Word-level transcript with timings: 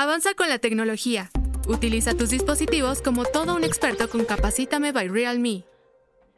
Avanza 0.00 0.34
con 0.34 0.48
la 0.48 0.60
tecnología. 0.60 1.28
Utiliza 1.66 2.16
tus 2.16 2.30
dispositivos 2.30 3.02
como 3.02 3.24
todo 3.24 3.56
un 3.56 3.64
experto 3.64 4.08
con 4.08 4.24
Capacítame 4.24 4.92
by 4.92 5.08
Realme. 5.08 5.64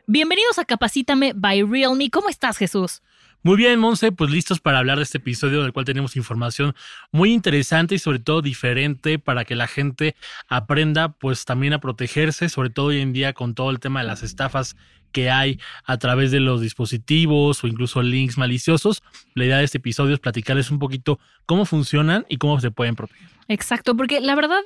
Bienvenidos 0.07 0.59
a 0.59 0.65
Capacítame 0.65 1.35
by 1.35 1.65
Realme. 1.65 2.09
¿Cómo 2.09 2.31
estás, 2.31 2.57
Jesús? 2.57 3.03
Muy 3.43 3.59
bien, 3.59 3.79
Monse, 3.79 4.13
pues 4.13 4.31
listos 4.31 4.61
para 4.61 4.79
hablar 4.79 4.97
de 4.97 5.03
este 5.03 5.19
episodio 5.19 5.63
del 5.63 5.75
cual 5.75 5.85
tenemos 5.85 6.17
información 6.17 6.75
muy 7.13 7.35
interesante 7.35 7.97
y 7.97 7.99
sobre 7.99 8.19
todo 8.19 8.41
diferente 8.41 9.19
para 9.19 9.45
que 9.45 9.55
la 9.55 9.67
gente 9.67 10.17
aprenda 10.49 11.13
pues 11.13 11.45
también 11.45 11.75
a 11.75 11.81
protegerse, 11.81 12.49
sobre 12.49 12.71
todo 12.71 12.87
hoy 12.87 13.03
en 13.03 13.13
día 13.13 13.35
con 13.35 13.55
todo 13.55 13.69
el 13.69 13.79
tema 13.79 14.01
de 14.01 14.07
las 14.07 14.23
estafas 14.23 14.75
que 15.11 15.31
hay 15.31 15.59
a 15.85 15.99
través 15.99 16.31
de 16.31 16.41
los 16.41 16.61
dispositivos 16.61 17.63
o 17.63 17.67
incluso 17.67 18.03
links 18.03 18.39
maliciosos. 18.39 19.03
La 19.35 19.45
idea 19.45 19.59
de 19.59 19.65
este 19.65 19.79
episodio 19.79 20.15
es 20.15 20.21
platicarles 20.21 20.71
un 20.71 20.79
poquito 20.79 21.19
cómo 21.47 21.65
funcionan 21.65 22.27
y 22.29 22.37
cómo 22.37 22.61
se 22.61 22.71
pueden 22.71 22.97
proteger. 22.97 23.29
Exacto, 23.49 23.97
porque 23.97 24.21
la 24.21 24.35
verdad 24.35 24.61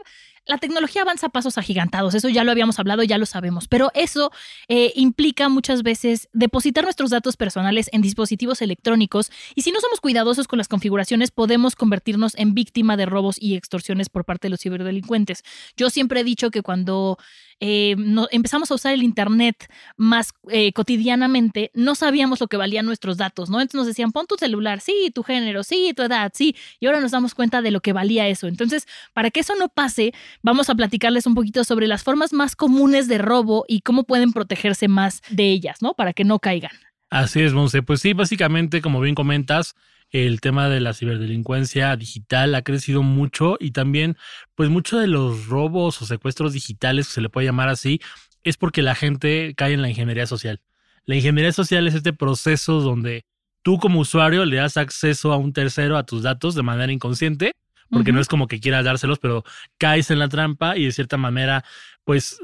la 0.46 0.58
tecnología 0.58 1.02
avanza 1.02 1.28
a 1.28 1.30
pasos 1.30 1.56
agigantados, 1.56 2.14
eso 2.14 2.28
ya 2.28 2.44
lo 2.44 2.52
habíamos 2.52 2.78
hablado, 2.78 3.02
ya 3.02 3.16
lo 3.16 3.24
sabemos, 3.24 3.66
pero 3.66 3.90
eso 3.94 4.30
eh, 4.68 4.92
implica 4.94 5.48
muchas 5.48 5.82
veces 5.82 6.28
depositar 6.34 6.84
nuestros 6.84 7.10
datos 7.10 7.38
personales 7.38 7.88
en 7.92 8.02
dispositivos 8.02 8.60
electrónicos 8.60 9.30
y 9.54 9.62
si 9.62 9.72
no 9.72 9.80
somos 9.80 10.00
cuidadosos 10.00 10.46
con 10.46 10.58
las 10.58 10.68
configuraciones 10.68 11.30
podemos 11.30 11.76
convertirnos 11.76 12.34
en 12.36 12.52
víctima 12.52 12.98
de 12.98 13.06
robos 13.06 13.36
y 13.40 13.54
extorsiones 13.56 14.10
por 14.10 14.26
parte 14.26 14.48
de 14.48 14.50
los 14.50 14.60
ciberdelincuentes. 14.60 15.44
Yo 15.78 15.88
siempre 15.88 16.20
he 16.20 16.24
dicho 16.24 16.50
que 16.50 16.60
cuando 16.60 17.16
eh, 17.60 17.96
empezamos 18.30 18.70
a 18.70 18.74
usar 18.74 18.92
el 18.94 19.02
Internet 19.02 19.70
más 19.96 20.32
eh, 20.48 20.72
cotidianamente, 20.72 21.70
no 21.74 21.94
sabíamos 21.94 22.40
lo 22.40 22.48
que 22.48 22.56
valían 22.56 22.86
nuestros 22.86 23.16
datos, 23.16 23.50
¿no? 23.50 23.60
Entonces 23.60 23.78
nos 23.78 23.86
decían, 23.86 24.12
pon 24.12 24.26
tu 24.26 24.36
celular, 24.36 24.80
sí, 24.80 25.10
tu 25.14 25.22
género, 25.22 25.62
sí, 25.62 25.92
tu 25.96 26.02
edad, 26.02 26.32
sí, 26.34 26.56
y 26.80 26.86
ahora 26.86 27.00
nos 27.00 27.12
damos 27.12 27.34
cuenta 27.34 27.62
de 27.62 27.70
lo 27.70 27.80
que 27.80 27.92
valía 27.92 28.28
eso. 28.28 28.46
Entonces, 28.46 28.86
para 29.12 29.30
que 29.30 29.40
eso 29.40 29.54
no 29.56 29.68
pase, 29.68 30.12
vamos 30.42 30.70
a 30.70 30.74
platicarles 30.74 31.26
un 31.26 31.34
poquito 31.34 31.64
sobre 31.64 31.86
las 31.86 32.02
formas 32.02 32.32
más 32.32 32.56
comunes 32.56 33.08
de 33.08 33.18
robo 33.18 33.64
y 33.68 33.80
cómo 33.80 34.04
pueden 34.04 34.32
protegerse 34.32 34.88
más 34.88 35.22
de 35.30 35.50
ellas, 35.50 35.82
¿no? 35.82 35.94
Para 35.94 36.12
que 36.12 36.24
no 36.24 36.38
caigan. 36.38 36.72
Así 37.14 37.42
es, 37.42 37.52
Monse. 37.52 37.80
Pues 37.80 38.00
sí, 38.00 38.12
básicamente, 38.12 38.82
como 38.82 39.00
bien 39.00 39.14
comentas, 39.14 39.76
el 40.10 40.40
tema 40.40 40.68
de 40.68 40.80
la 40.80 40.94
ciberdelincuencia 40.94 41.94
digital 41.94 42.56
ha 42.56 42.62
crecido 42.62 43.04
mucho 43.04 43.56
y 43.60 43.70
también, 43.70 44.16
pues, 44.56 44.68
mucho 44.68 44.98
de 44.98 45.06
los 45.06 45.46
robos 45.46 46.02
o 46.02 46.06
secuestros 46.06 46.54
digitales, 46.54 47.06
que 47.06 47.12
se 47.12 47.20
le 47.20 47.28
puede 47.28 47.46
llamar 47.46 47.68
así, 47.68 48.00
es 48.42 48.56
porque 48.56 48.82
la 48.82 48.96
gente 48.96 49.54
cae 49.56 49.74
en 49.74 49.82
la 49.82 49.88
ingeniería 49.88 50.26
social. 50.26 50.60
La 51.04 51.14
ingeniería 51.14 51.52
social 51.52 51.86
es 51.86 51.94
este 51.94 52.12
proceso 52.12 52.80
donde 52.80 53.26
tú 53.62 53.78
como 53.78 54.00
usuario 54.00 54.44
le 54.44 54.56
das 54.56 54.76
acceso 54.76 55.32
a 55.32 55.36
un 55.36 55.52
tercero 55.52 55.96
a 55.96 56.06
tus 56.06 56.24
datos 56.24 56.56
de 56.56 56.64
manera 56.64 56.92
inconsciente, 56.92 57.52
porque 57.90 58.10
no 58.10 58.18
es 58.20 58.26
como 58.26 58.48
que 58.48 58.58
quieras 58.58 58.84
dárselos, 58.84 59.20
pero 59.20 59.44
caes 59.78 60.10
en 60.10 60.18
la 60.18 60.28
trampa 60.28 60.76
y 60.76 60.86
de 60.86 60.90
cierta 60.90 61.16
manera, 61.16 61.64
pues 62.02 62.40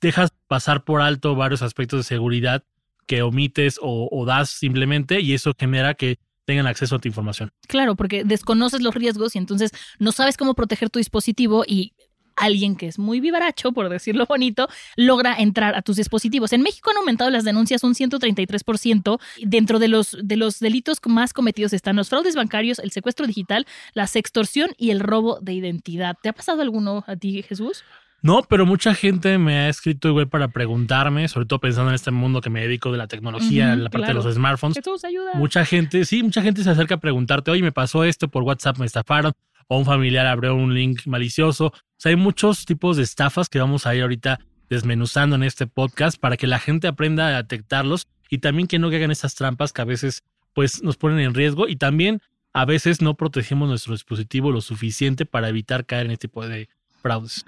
dejas 0.00 0.32
pasar 0.46 0.84
por 0.84 1.00
alto 1.00 1.34
varios 1.34 1.62
aspectos 1.62 1.98
de 1.98 2.04
seguridad 2.04 2.62
que 3.06 3.22
omites 3.22 3.78
o, 3.80 4.24
das 4.26 4.50
simplemente 4.50 5.20
y 5.20 5.34
eso 5.34 5.52
genera 5.58 5.94
que 5.94 6.18
tengan 6.44 6.66
acceso 6.66 6.96
a 6.96 6.98
tu 6.98 7.08
información. 7.08 7.52
Claro, 7.68 7.94
porque 7.94 8.24
desconoces 8.24 8.82
los 8.82 8.94
riesgos 8.94 9.36
y 9.36 9.38
entonces 9.38 9.70
no 9.98 10.12
sabes 10.12 10.36
cómo 10.36 10.54
proteger 10.54 10.90
tu 10.90 10.98
dispositivo 10.98 11.64
y 11.66 11.92
alguien 12.36 12.76
que 12.76 12.86
es 12.86 12.98
muy 12.98 13.20
vivaracho, 13.20 13.72
por 13.72 13.88
decirlo 13.88 14.26
bonito, 14.26 14.68
logra 14.96 15.34
entrar 15.34 15.74
a 15.74 15.82
tus 15.82 15.96
dispositivos. 15.96 16.52
En 16.52 16.62
México 16.62 16.90
han 16.90 16.96
aumentado 16.96 17.30
las 17.30 17.44
denuncias 17.44 17.84
un 17.84 17.94
133%. 17.94 19.20
Dentro 19.42 19.78
de 19.78 19.88
los, 19.88 20.16
de 20.22 20.36
los 20.36 20.58
delitos 20.58 20.98
más 21.06 21.32
cometidos 21.32 21.72
están 21.72 21.96
los 21.96 22.08
fraudes 22.08 22.34
bancarios, 22.34 22.78
el 22.78 22.90
secuestro 22.90 23.26
digital, 23.26 23.66
la 23.94 24.06
sextorsión 24.06 24.70
y 24.76 24.90
el 24.90 25.00
robo 25.00 25.38
de 25.40 25.52
identidad. 25.52 26.16
¿Te 26.22 26.28
ha 26.28 26.32
pasado 26.32 26.62
alguno 26.62 27.04
a 27.06 27.16
ti, 27.16 27.42
Jesús? 27.42 27.84
No, 28.22 28.42
pero 28.48 28.66
mucha 28.66 28.94
gente 28.94 29.36
me 29.36 29.58
ha 29.58 29.68
escrito 29.68 30.08
igual 30.08 30.28
para 30.28 30.46
preguntarme, 30.46 31.26
sobre 31.26 31.46
todo 31.46 31.58
pensando 31.58 31.90
en 31.90 31.96
este 31.96 32.12
mundo 32.12 32.40
que 32.40 32.50
me 32.50 32.60
dedico 32.60 32.92
de 32.92 32.98
la 32.98 33.08
tecnología, 33.08 33.74
la 33.74 33.90
parte 33.90 34.08
de 34.08 34.14
los 34.14 34.32
smartphones. 34.32 34.78
Ayuda. 35.04 35.34
Mucha 35.34 35.64
gente, 35.64 36.04
sí, 36.04 36.22
mucha 36.22 36.40
gente 36.40 36.62
se 36.62 36.70
acerca 36.70 36.94
a 36.94 37.00
preguntarte, 37.00 37.50
oye, 37.50 37.62
me 37.62 37.72
pasó 37.72 38.04
esto 38.04 38.28
por 38.28 38.44
WhatsApp, 38.44 38.78
me 38.78 38.86
estafaron, 38.86 39.32
o 39.66 39.76
un 39.76 39.84
familiar 39.84 40.26
abrió 40.28 40.54
un 40.54 40.72
link 40.72 41.00
malicioso. 41.06 41.66
O 41.66 41.72
sea, 41.96 42.10
hay 42.10 42.16
muchos 42.16 42.64
tipos 42.64 42.96
de 42.96 43.02
estafas 43.02 43.48
que 43.48 43.58
vamos 43.58 43.86
a 43.86 43.94
ir 43.96 44.02
ahorita 44.02 44.38
desmenuzando 44.70 45.34
en 45.34 45.42
este 45.42 45.66
podcast 45.66 46.16
para 46.18 46.36
que 46.36 46.46
la 46.46 46.60
gente 46.60 46.86
aprenda 46.86 47.26
a 47.26 47.42
detectarlos 47.42 48.06
y 48.30 48.38
también 48.38 48.68
que 48.68 48.78
no 48.78 48.86
hagan 48.86 49.10
esas 49.10 49.34
trampas 49.34 49.72
que 49.72 49.82
a 49.82 49.84
veces 49.84 50.22
pues 50.54 50.82
nos 50.82 50.96
ponen 50.96 51.18
en 51.18 51.34
riesgo 51.34 51.66
y 51.68 51.76
también 51.76 52.20
a 52.52 52.64
veces 52.66 53.02
no 53.02 53.14
protegemos 53.14 53.68
nuestro 53.68 53.94
dispositivo 53.94 54.52
lo 54.52 54.60
suficiente 54.60 55.26
para 55.26 55.48
evitar 55.48 55.86
caer 55.86 56.06
en 56.06 56.12
este 56.12 56.28
tipo 56.28 56.46
de 56.46 56.68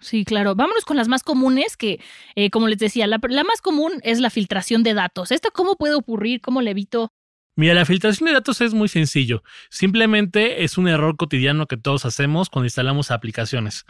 Sí, 0.01 0.25
claro. 0.25 0.55
Vámonos 0.55 0.85
con 0.85 0.97
las 0.97 1.09
más 1.09 1.23
comunes, 1.23 1.77
que 1.77 2.01
eh, 2.35 2.51
como 2.51 2.69
les 2.69 2.79
decía, 2.79 3.07
la, 3.07 3.19
más 3.19 3.61
común 3.63 3.93
es 4.03 4.21
la 4.21 4.31
filtración 4.31 4.83
de 4.83 4.95
datos. 4.95 5.31
¿Esto 5.33 5.51
cómo 5.53 5.77
puede 5.77 5.95
ocurrir? 5.95 6.41
¿Cómo 6.41 6.61
le 6.61 6.73
evito? 6.73 7.13
Mira, 7.57 7.75
la 7.75 7.85
filtración 7.85 8.27
de 8.27 8.33
datos 8.33 8.61
es 8.61 8.75
muy 8.75 8.89
sencillo. 8.89 9.45
Simplemente 9.71 10.65
es 10.65 10.77
un 10.77 10.89
error 10.89 11.17
cotidiano 11.17 11.67
que 11.67 11.77
todos 11.77 12.05
hacemos 12.05 12.51
cuando 12.51 12.67
instalamos 12.67 13.13
aplicaciones. 13.13 13.85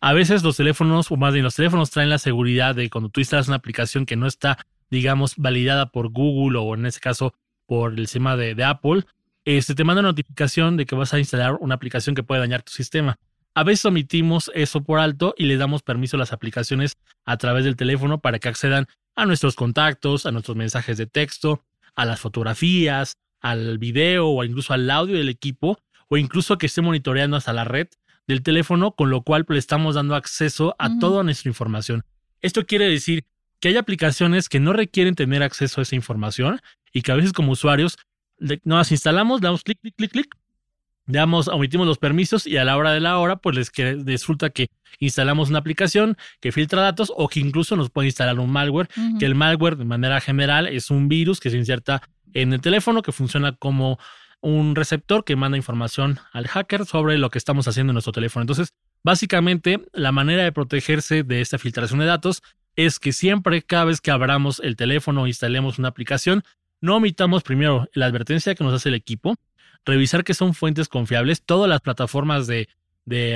A 0.00 0.12
veces 0.12 0.42
los 0.42 0.58
teléfonos, 0.58 1.10
o 1.10 1.16
más 1.16 1.32
bien 1.32 1.44
los 1.44 1.54
teléfonos 1.54 1.90
traen 1.90 2.10
la 2.10 2.18
seguridad 2.18 2.74
de 2.74 2.90
cuando 2.90 3.08
tú 3.08 3.20
instalas 3.20 3.48
una 3.48 3.56
aplicación 3.56 4.04
que 4.04 4.16
no 4.16 4.26
está, 4.26 4.58
digamos, 4.90 5.34
validada 5.38 5.86
por 5.86 6.10
Google 6.10 6.58
o 6.58 6.74
en 6.74 6.84
este 6.84 7.00
caso 7.00 7.32
por 7.64 7.92
el 7.92 8.06
sistema 8.06 8.36
de, 8.36 8.62
Apple, 8.62 9.04
este, 9.46 9.74
te 9.74 9.84
manda 9.84 10.00
una 10.00 10.10
notificación 10.10 10.76
de 10.76 10.84
que 10.84 10.94
vas 10.94 11.14
a 11.14 11.18
instalar 11.18 11.56
una 11.60 11.74
aplicación 11.74 12.14
que 12.14 12.22
puede 12.22 12.40
dañar 12.40 12.62
tu 12.62 12.72
sistema. 12.72 13.18
A 13.56 13.64
veces 13.64 13.86
omitimos 13.86 14.50
eso 14.54 14.84
por 14.84 14.98
alto 14.98 15.34
y 15.38 15.46
le 15.46 15.56
damos 15.56 15.82
permiso 15.82 16.18
a 16.18 16.20
las 16.20 16.34
aplicaciones 16.34 16.98
a 17.24 17.38
través 17.38 17.64
del 17.64 17.74
teléfono 17.74 18.20
para 18.20 18.38
que 18.38 18.50
accedan 18.50 18.86
a 19.14 19.24
nuestros 19.24 19.56
contactos, 19.56 20.26
a 20.26 20.30
nuestros 20.30 20.58
mensajes 20.58 20.98
de 20.98 21.06
texto, 21.06 21.64
a 21.94 22.04
las 22.04 22.20
fotografías, 22.20 23.16
al 23.40 23.78
video 23.78 24.28
o 24.28 24.44
incluso 24.44 24.74
al 24.74 24.90
audio 24.90 25.16
del 25.16 25.30
equipo 25.30 25.78
o 26.08 26.18
incluso 26.18 26.58
que 26.58 26.66
esté 26.66 26.82
monitoreando 26.82 27.38
hasta 27.38 27.54
la 27.54 27.64
red 27.64 27.88
del 28.26 28.42
teléfono, 28.42 28.90
con 28.90 29.08
lo 29.08 29.22
cual 29.22 29.46
le 29.48 29.58
estamos 29.58 29.94
dando 29.94 30.16
acceso 30.16 30.76
a 30.78 30.98
toda 30.98 31.22
nuestra 31.22 31.48
información. 31.48 32.04
Esto 32.42 32.66
quiere 32.66 32.90
decir 32.90 33.24
que 33.58 33.68
hay 33.68 33.78
aplicaciones 33.78 34.50
que 34.50 34.60
no 34.60 34.74
requieren 34.74 35.14
tener 35.14 35.42
acceso 35.42 35.80
a 35.80 35.82
esa 35.82 35.96
información 35.96 36.60
y 36.92 37.00
que 37.00 37.10
a 37.10 37.14
veces 37.14 37.32
como 37.32 37.52
usuarios 37.52 37.96
nos 38.64 38.92
instalamos, 38.92 39.40
damos 39.40 39.62
clic, 39.62 39.80
clic, 39.80 39.94
clic, 39.96 40.10
clic 40.10 40.36
Damos, 41.06 41.48
omitimos 41.48 41.86
los 41.86 41.98
permisos 41.98 42.46
y 42.46 42.56
a 42.56 42.64
la 42.64 42.76
hora 42.76 42.92
de 42.92 43.00
la 43.00 43.18
hora, 43.18 43.36
pues 43.36 43.56
les 43.56 43.70
que, 43.70 43.96
resulta 44.04 44.50
que 44.50 44.68
instalamos 44.98 45.50
una 45.50 45.60
aplicación 45.60 46.16
que 46.40 46.50
filtra 46.50 46.82
datos 46.82 47.12
o 47.16 47.28
que 47.28 47.40
incluso 47.40 47.76
nos 47.76 47.90
puede 47.90 48.08
instalar 48.08 48.38
un 48.40 48.50
malware, 48.50 48.88
que 49.18 49.26
el 49.26 49.34
malware 49.34 49.76
de 49.76 49.84
manera 49.84 50.20
general 50.20 50.66
es 50.66 50.90
un 50.90 51.08
virus 51.08 51.38
que 51.38 51.50
se 51.50 51.56
inserta 51.56 52.02
en 52.32 52.52
el 52.52 52.60
teléfono 52.60 53.02
que 53.02 53.12
funciona 53.12 53.52
como 53.52 53.98
un 54.40 54.74
receptor 54.74 55.24
que 55.24 55.36
manda 55.36 55.56
información 55.56 56.18
al 56.32 56.48
hacker 56.48 56.84
sobre 56.86 57.18
lo 57.18 57.30
que 57.30 57.38
estamos 57.38 57.68
haciendo 57.68 57.92
en 57.92 57.94
nuestro 57.94 58.12
teléfono. 58.12 58.42
Entonces, 58.42 58.74
básicamente, 59.02 59.80
la 59.92 60.12
manera 60.12 60.44
de 60.44 60.52
protegerse 60.52 61.22
de 61.22 61.40
esta 61.40 61.58
filtración 61.58 62.00
de 62.00 62.06
datos 62.06 62.42
es 62.74 62.98
que 62.98 63.12
siempre, 63.12 63.62
cada 63.62 63.86
vez 63.86 64.00
que 64.00 64.10
abramos 64.10 64.60
el 64.62 64.76
teléfono 64.76 65.22
o 65.22 65.26
instalemos 65.26 65.78
una 65.78 65.88
aplicación, 65.88 66.42
no 66.80 66.96
omitamos 66.96 67.42
primero 67.42 67.88
la 67.94 68.06
advertencia 68.06 68.54
que 68.54 68.62
nos 68.62 68.74
hace 68.74 68.90
el 68.90 68.94
equipo, 68.94 69.36
revisar 69.86 70.24
que 70.24 70.34
son 70.34 70.52
fuentes 70.52 70.88
confiables. 70.88 71.42
Todas 71.42 71.68
las 71.68 71.80
plataformas 71.80 72.46
de, 72.46 72.68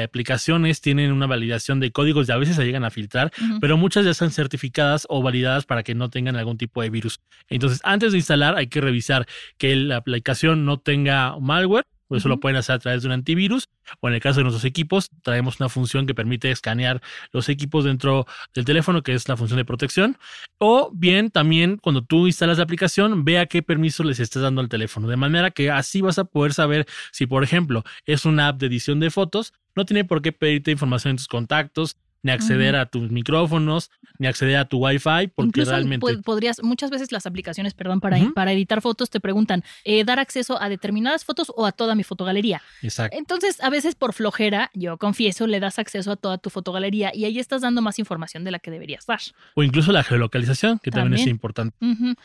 aplicaciones 0.03 0.81
tienen 0.81 1.13
una 1.13 1.29
validación 1.29 1.79
de 1.79 1.93
códigos 1.93 2.29
y 2.29 2.33
a 2.33 2.37
veces 2.37 2.57
se 2.57 2.65
llegan 2.65 2.85
a 2.85 2.91
filtrar, 2.91 3.33
pero 3.61 3.77
muchas 3.77 4.05
ya 4.05 4.11
están 4.11 4.33
certificadas 4.33 5.07
o 5.09 5.23
validadas 5.23 5.65
para 5.65 5.85
que 5.85 5.95
no 5.95 6.11
tengan 6.11 6.35
algún 6.35 6.59
tipo 6.59 6.83
de 6.83 6.91
virus. 6.91 7.21
Entonces, 7.49 7.81
antes 7.85 8.11
de 8.11 8.19
instalar, 8.19 8.57
hay 8.57 8.67
que 8.67 8.81
revisar 8.81 9.29
que 9.59 9.77
la 9.77 9.97
aplicación 9.97 10.65
no 10.65 10.81
tenga 10.81 11.39
malware 11.39 11.87
eso 12.17 12.29
lo 12.29 12.41
pueden 12.41 12.57
hacer 12.57 12.77
a 12.77 12.79
través 12.79 13.03
de 13.03 13.09
un 13.09 13.13
antivirus. 13.13 13.69
O 14.01 14.09
en 14.09 14.15
el 14.15 14.21
caso 14.21 14.41
de 14.41 14.45
nuestros 14.45 14.65
equipos, 14.65 15.11
traemos 15.23 15.61
una 15.61 15.69
función 15.69 16.07
que 16.07 16.15
permite 16.15 16.51
escanear 16.51 17.01
los 17.33 17.49
equipos 17.49 17.85
dentro 17.85 18.27
del 18.55 18.65
teléfono, 18.65 19.03
que 19.03 19.15
es 19.15 19.29
la 19.29 19.37
función 19.37 19.59
de 19.59 19.65
protección. 19.65 20.17
O 20.59 20.91
bien 20.93 21.31
también 21.31 21.77
cuando 21.77 22.03
tú 22.03 22.27
instalas 22.27 22.59
la 22.59 22.65
aplicación, 22.65 23.25
vea 23.25 23.47
qué 23.47 23.63
permiso 23.63 24.05
les 24.05 24.21
estás 24.21 24.43
dando 24.43 24.61
al 24.61 24.69
teléfono. 24.69 25.09
De 25.09 25.17
manera 25.17 25.51
que 25.51 25.71
así 25.71 26.01
vas 26.01 26.19
a 26.19 26.25
poder 26.25 26.53
saber 26.53 26.87
si, 27.13 27.27
por 27.27 27.45
ejemplo, 27.45 27.85
es 28.07 28.25
una 28.25 28.49
app 28.49 28.59
de 28.59 28.67
edición 28.67 29.01
de 29.01 29.11
fotos, 29.11 29.53
no 29.75 29.85
tiene 29.85 30.05
por 30.05 30.23
qué 30.23 30.33
pedirte 30.33 30.71
información 30.71 31.13
en 31.13 31.17
tus 31.17 31.29
contactos, 31.29 31.97
ni 32.23 32.31
acceder 32.33 32.77
a 32.77 32.87
tus 32.87 33.11
micrófonos, 33.11 33.91
ni 34.19 34.27
acceder 34.27 34.57
a 34.57 34.65
tu 34.67 34.79
Wi-Fi, 34.79 35.29
porque 35.35 35.49
Incluso 35.61 35.71
realmente. 35.71 36.05
pod- 36.07 36.23
podrías, 36.23 36.63
muchas 36.63 36.91
veces 36.91 37.13
las 37.13 37.27
aplicaciones, 37.27 37.75
perdón, 37.75 38.01
para, 38.01 38.19
para 38.35 38.53
editar 38.53 38.83
fotos 38.83 39.09
te 39.11 39.21
preguntan, 39.21 39.65
eh, 39.85 40.05
¿dar 40.05 40.19
acceso 40.19 40.61
a 40.61 40.69
determinadas 40.69 41.25
fotos 41.25 41.53
o 41.57 41.65
a 41.67 41.73
toda 41.73 41.95
mi 41.95 42.05
fotogalería? 42.05 42.61
Exacto. 42.83 43.17
Entonces, 43.17 43.61
a 43.63 43.71
veces 43.71 43.95
por 43.95 44.13
flojera, 44.13 44.71
yo 44.75 44.99
confieso, 44.99 45.47
le 45.47 45.61
das 45.61 45.79
acceso 45.79 46.13
a 46.13 46.17
toda 46.17 46.39
tu 46.39 46.51
fotogalería 46.51 47.11
y 47.15 47.25
ahí 47.25 47.39
estás 47.39 47.63
dando 47.63 47.81
más 47.83 47.99
información 47.99 48.45
de 48.45 48.51
la 48.51 48.59
que 48.59 48.71
deberías 48.71 49.07
dar. 49.07 49.21
O 49.55 49.63
incluso 49.63 49.93
la 49.93 50.03
geolocalización, 50.03 50.79
que 50.79 50.91
también, 50.91 51.23
es 51.23 51.27
importante. 51.27 51.77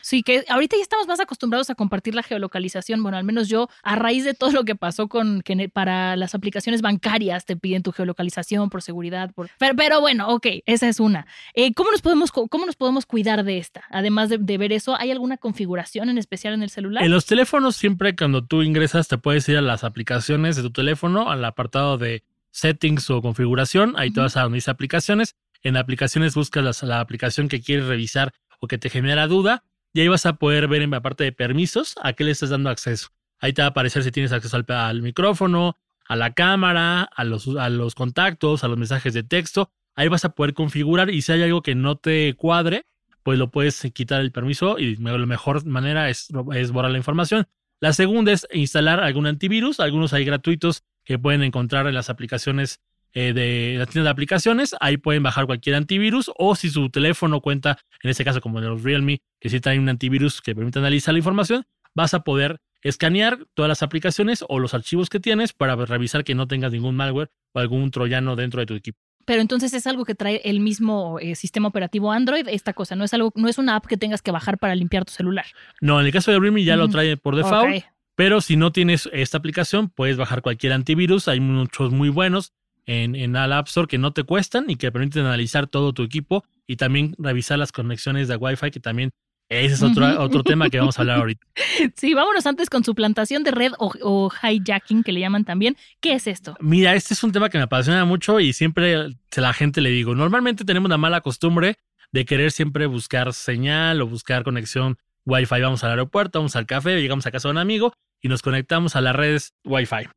Sí, 0.02 0.22
que 0.22 0.44
ahorita 0.48 0.76
ya 0.76 0.82
estamos 0.82 1.06
más 1.06 1.20
acostumbrados 1.20 1.70
a 1.70 1.74
compartir 1.74 2.14
la 2.14 2.22
geolocalización. 2.22 3.02
Bueno, 3.02 3.16
al 3.18 3.24
menos 3.24 3.48
yo, 3.48 3.68
a 3.82 3.96
raíz 3.96 4.24
de 4.24 4.34
todo 4.34 4.50
lo 4.52 4.64
que 4.64 4.74
pasó 4.74 5.08
con 5.08 5.40
que 5.42 5.68
para 5.68 6.16
las 6.16 6.34
aplicaciones 6.34 6.82
bancarias 6.82 7.46
te 7.46 7.56
piden 7.56 7.82
tu 7.82 7.92
geolocalización 7.92 8.68
por 8.70 8.82
seguridad. 8.82 9.32
Por... 9.34 9.48
Pero, 9.58 9.74
pero 9.76 9.85
bueno, 10.00 10.28
ok, 10.28 10.46
esa 10.66 10.88
es 10.88 11.00
una. 11.00 11.26
Eh, 11.54 11.72
¿cómo, 11.74 11.90
nos 11.90 12.02
podemos, 12.02 12.30
¿Cómo 12.32 12.66
nos 12.66 12.76
podemos 12.76 13.06
cuidar 13.06 13.44
de 13.44 13.58
esta? 13.58 13.84
Además 13.90 14.28
de, 14.28 14.38
de 14.38 14.58
ver 14.58 14.72
eso, 14.72 14.96
¿hay 14.96 15.10
alguna 15.10 15.36
configuración 15.36 16.08
en 16.08 16.18
especial 16.18 16.54
en 16.54 16.62
el 16.62 16.70
celular? 16.70 17.02
En 17.04 17.10
los 17.10 17.26
teléfonos, 17.26 17.76
siempre 17.76 18.14
cuando 18.16 18.44
tú 18.44 18.62
ingresas, 18.62 19.08
te 19.08 19.18
puedes 19.18 19.48
ir 19.48 19.56
a 19.56 19.62
las 19.62 19.84
aplicaciones 19.84 20.56
de 20.56 20.62
tu 20.62 20.70
teléfono, 20.72 21.30
al 21.30 21.44
apartado 21.44 21.98
de 21.98 22.22
settings 22.50 23.08
o 23.10 23.22
configuración. 23.22 23.94
Ahí 23.96 24.10
te 24.10 24.20
Ujú. 24.20 24.24
vas 24.26 24.36
a 24.36 24.42
donde 24.42 24.56
dice 24.56 24.70
aplicaciones. 24.70 25.36
En 25.62 25.76
aplicaciones 25.76 26.34
buscas 26.34 26.62
las- 26.64 26.82
la, 26.82 27.00
aplicación 27.00 27.48
que 27.48 27.60
quieres 27.60 27.86
revisar 27.86 28.32
o 28.60 28.66
que 28.68 28.78
te 28.78 28.90
genera 28.90 29.26
duda. 29.26 29.62
Y 29.92 30.00
ahí 30.00 30.08
vas 30.08 30.26
a 30.26 30.34
poder 30.34 30.68
ver 30.68 30.82
en 30.82 30.90
la 30.90 31.00
parte 31.00 31.24
de 31.24 31.32
permisos 31.32 31.94
a 32.02 32.12
qué 32.12 32.24
le 32.24 32.30
estás 32.30 32.50
dando 32.50 32.68
acceso. 32.70 33.08
Ahí 33.38 33.52
te 33.52 33.62
va 33.62 33.66
a 33.66 33.70
aparecer 33.70 34.02
si 34.02 34.10
tienes 34.10 34.32
acceso 34.32 34.56
al, 34.56 34.64
al 34.68 35.02
micrófono, 35.02 35.76
a 36.08 36.16
la 36.16 36.32
cámara, 36.32 37.02
a 37.02 37.24
los, 37.24 37.48
a 37.48 37.68
los 37.68 37.94
contactos, 37.94 38.64
a 38.64 38.68
los 38.68 38.78
mensajes 38.78 39.14
de 39.14 39.22
texto. 39.22 39.70
Ahí 39.94 40.08
vas 40.08 40.24
a 40.24 40.34
poder 40.34 40.54
configurar 40.54 41.10
y 41.10 41.22
si 41.22 41.32
hay 41.32 41.42
algo 41.42 41.62
que 41.62 41.74
no 41.74 41.96
te 41.96 42.34
cuadre, 42.34 42.84
pues 43.22 43.38
lo 43.38 43.50
puedes 43.50 43.80
quitar 43.92 44.20
el 44.20 44.32
permiso 44.32 44.78
y 44.78 44.96
la 44.96 45.16
mejor 45.26 45.64
manera 45.66 46.10
es, 46.10 46.28
es 46.54 46.70
borrar 46.70 46.90
la 46.90 46.98
información. 46.98 47.46
La 47.80 47.92
segunda 47.92 48.32
es 48.32 48.46
instalar 48.52 49.00
algún 49.00 49.26
antivirus, 49.26 49.80
algunos 49.80 50.12
hay 50.12 50.24
gratuitos 50.24 50.84
que 51.04 51.18
pueden 51.18 51.42
encontrar 51.42 51.86
en 51.86 51.94
las 51.94 52.08
aplicaciones 52.08 52.80
eh, 53.12 53.32
de 53.32 53.76
la 53.78 53.86
tienda 53.86 54.08
de 54.08 54.12
aplicaciones, 54.12 54.76
ahí 54.78 54.98
pueden 54.98 55.22
bajar 55.22 55.46
cualquier 55.46 55.76
antivirus 55.76 56.30
o 56.36 56.54
si 56.54 56.68
su 56.68 56.90
teléfono 56.90 57.40
cuenta, 57.40 57.78
en 58.02 58.10
este 58.10 58.24
caso 58.24 58.40
como 58.40 58.60
de 58.60 58.68
los 58.68 58.82
Realme, 58.82 59.22
que 59.40 59.48
sí 59.48 59.58
traen 59.58 59.80
un 59.80 59.88
antivirus 59.88 60.42
que 60.42 60.54
permite 60.54 60.78
analizar 60.78 61.14
la 61.14 61.18
información, 61.18 61.64
vas 61.94 62.12
a 62.12 62.20
poder 62.20 62.60
escanear 62.88 63.46
todas 63.54 63.68
las 63.68 63.82
aplicaciones 63.82 64.44
o 64.48 64.58
los 64.58 64.74
archivos 64.74 65.08
que 65.08 65.20
tienes 65.20 65.52
para 65.52 65.76
revisar 65.76 66.24
que 66.24 66.34
no 66.34 66.46
tengas 66.46 66.72
ningún 66.72 66.96
malware 66.96 67.30
o 67.52 67.58
algún 67.58 67.90
troyano 67.90 68.36
dentro 68.36 68.60
de 68.60 68.66
tu 68.66 68.74
equipo. 68.74 68.98
Pero 69.24 69.40
entonces 69.40 69.74
es 69.74 69.86
algo 69.88 70.04
que 70.04 70.14
trae 70.14 70.40
el 70.44 70.60
mismo 70.60 71.18
eh, 71.18 71.34
sistema 71.34 71.68
operativo 71.68 72.12
Android, 72.12 72.46
esta 72.48 72.72
cosa, 72.72 72.94
no 72.94 73.04
es 73.04 73.12
algo, 73.12 73.32
no 73.34 73.48
es 73.48 73.58
una 73.58 73.74
app 73.74 73.86
que 73.86 73.96
tengas 73.96 74.22
que 74.22 74.30
bajar 74.30 74.56
para 74.56 74.74
limpiar 74.76 75.04
tu 75.04 75.12
celular. 75.12 75.46
No, 75.80 76.00
en 76.00 76.06
el 76.06 76.12
caso 76.12 76.30
de 76.30 76.38
Realme 76.38 76.62
ya 76.62 76.76
lo 76.76 76.88
trae 76.88 77.16
por 77.16 77.34
default. 77.34 77.84
Pero 78.14 78.40
si 78.40 78.56
no 78.56 78.72
tienes 78.72 79.10
esta 79.12 79.36
aplicación, 79.36 79.90
puedes 79.90 80.16
bajar 80.16 80.40
cualquier 80.40 80.72
antivirus. 80.72 81.28
Hay 81.28 81.40
muchos 81.40 81.92
muy 81.92 82.08
buenos 82.08 82.52
en, 82.86 83.14
en 83.14 83.32
la 83.32 83.58
App 83.58 83.66
Store 83.66 83.88
que 83.88 83.98
no 83.98 84.12
te 84.12 84.22
cuestan 84.22 84.70
y 84.70 84.76
que 84.76 84.90
permiten 84.90 85.26
analizar 85.26 85.66
todo 85.66 85.92
tu 85.92 86.02
equipo 86.02 86.44
y 86.66 86.76
también 86.76 87.14
revisar 87.18 87.58
las 87.58 87.72
conexiones 87.72 88.28
de 88.28 88.36
Wi-Fi, 88.36 88.70
que 88.70 88.80
también 88.80 89.10
ese 89.48 89.74
es 89.74 89.82
otro, 89.82 90.20
otro 90.20 90.42
tema 90.42 90.68
que 90.68 90.78
vamos 90.78 90.98
a 90.98 91.02
hablar 91.02 91.18
ahorita. 91.18 91.46
Sí, 91.96 92.14
vámonos 92.14 92.46
antes 92.46 92.68
con 92.68 92.84
suplantación 92.84 93.44
de 93.44 93.50
red 93.50 93.72
o, 93.78 93.92
o 94.02 94.30
hijacking, 94.30 95.02
que 95.02 95.12
le 95.12 95.20
llaman 95.20 95.44
también. 95.44 95.76
¿Qué 96.00 96.14
es 96.14 96.26
esto? 96.26 96.56
Mira, 96.60 96.94
este 96.94 97.14
es 97.14 97.22
un 97.22 97.32
tema 97.32 97.48
que 97.48 97.58
me 97.58 97.64
apasiona 97.64 98.04
mucho 98.04 98.40
y 98.40 98.52
siempre 98.52 98.96
a 98.96 99.10
la 99.36 99.52
gente 99.52 99.80
le 99.80 99.90
digo, 99.90 100.14
normalmente 100.14 100.64
tenemos 100.64 100.90
la 100.90 100.98
mala 100.98 101.20
costumbre 101.20 101.76
de 102.12 102.24
querer 102.24 102.50
siempre 102.50 102.86
buscar 102.86 103.32
señal 103.32 104.00
o 104.00 104.06
buscar 104.06 104.42
conexión 104.42 104.98
Wi-Fi. 105.24 105.60
Vamos 105.60 105.84
al 105.84 105.90
aeropuerto, 105.90 106.38
vamos 106.38 106.56
al 106.56 106.66
café, 106.66 107.00
llegamos 107.00 107.26
a 107.26 107.30
casa 107.30 107.48
de 107.48 107.52
un 107.52 107.58
amigo 107.58 107.92
y 108.20 108.28
nos 108.28 108.42
conectamos 108.42 108.96
a 108.96 109.00
las 109.00 109.14
redes 109.14 109.54
Wi-Fi. 109.64 110.08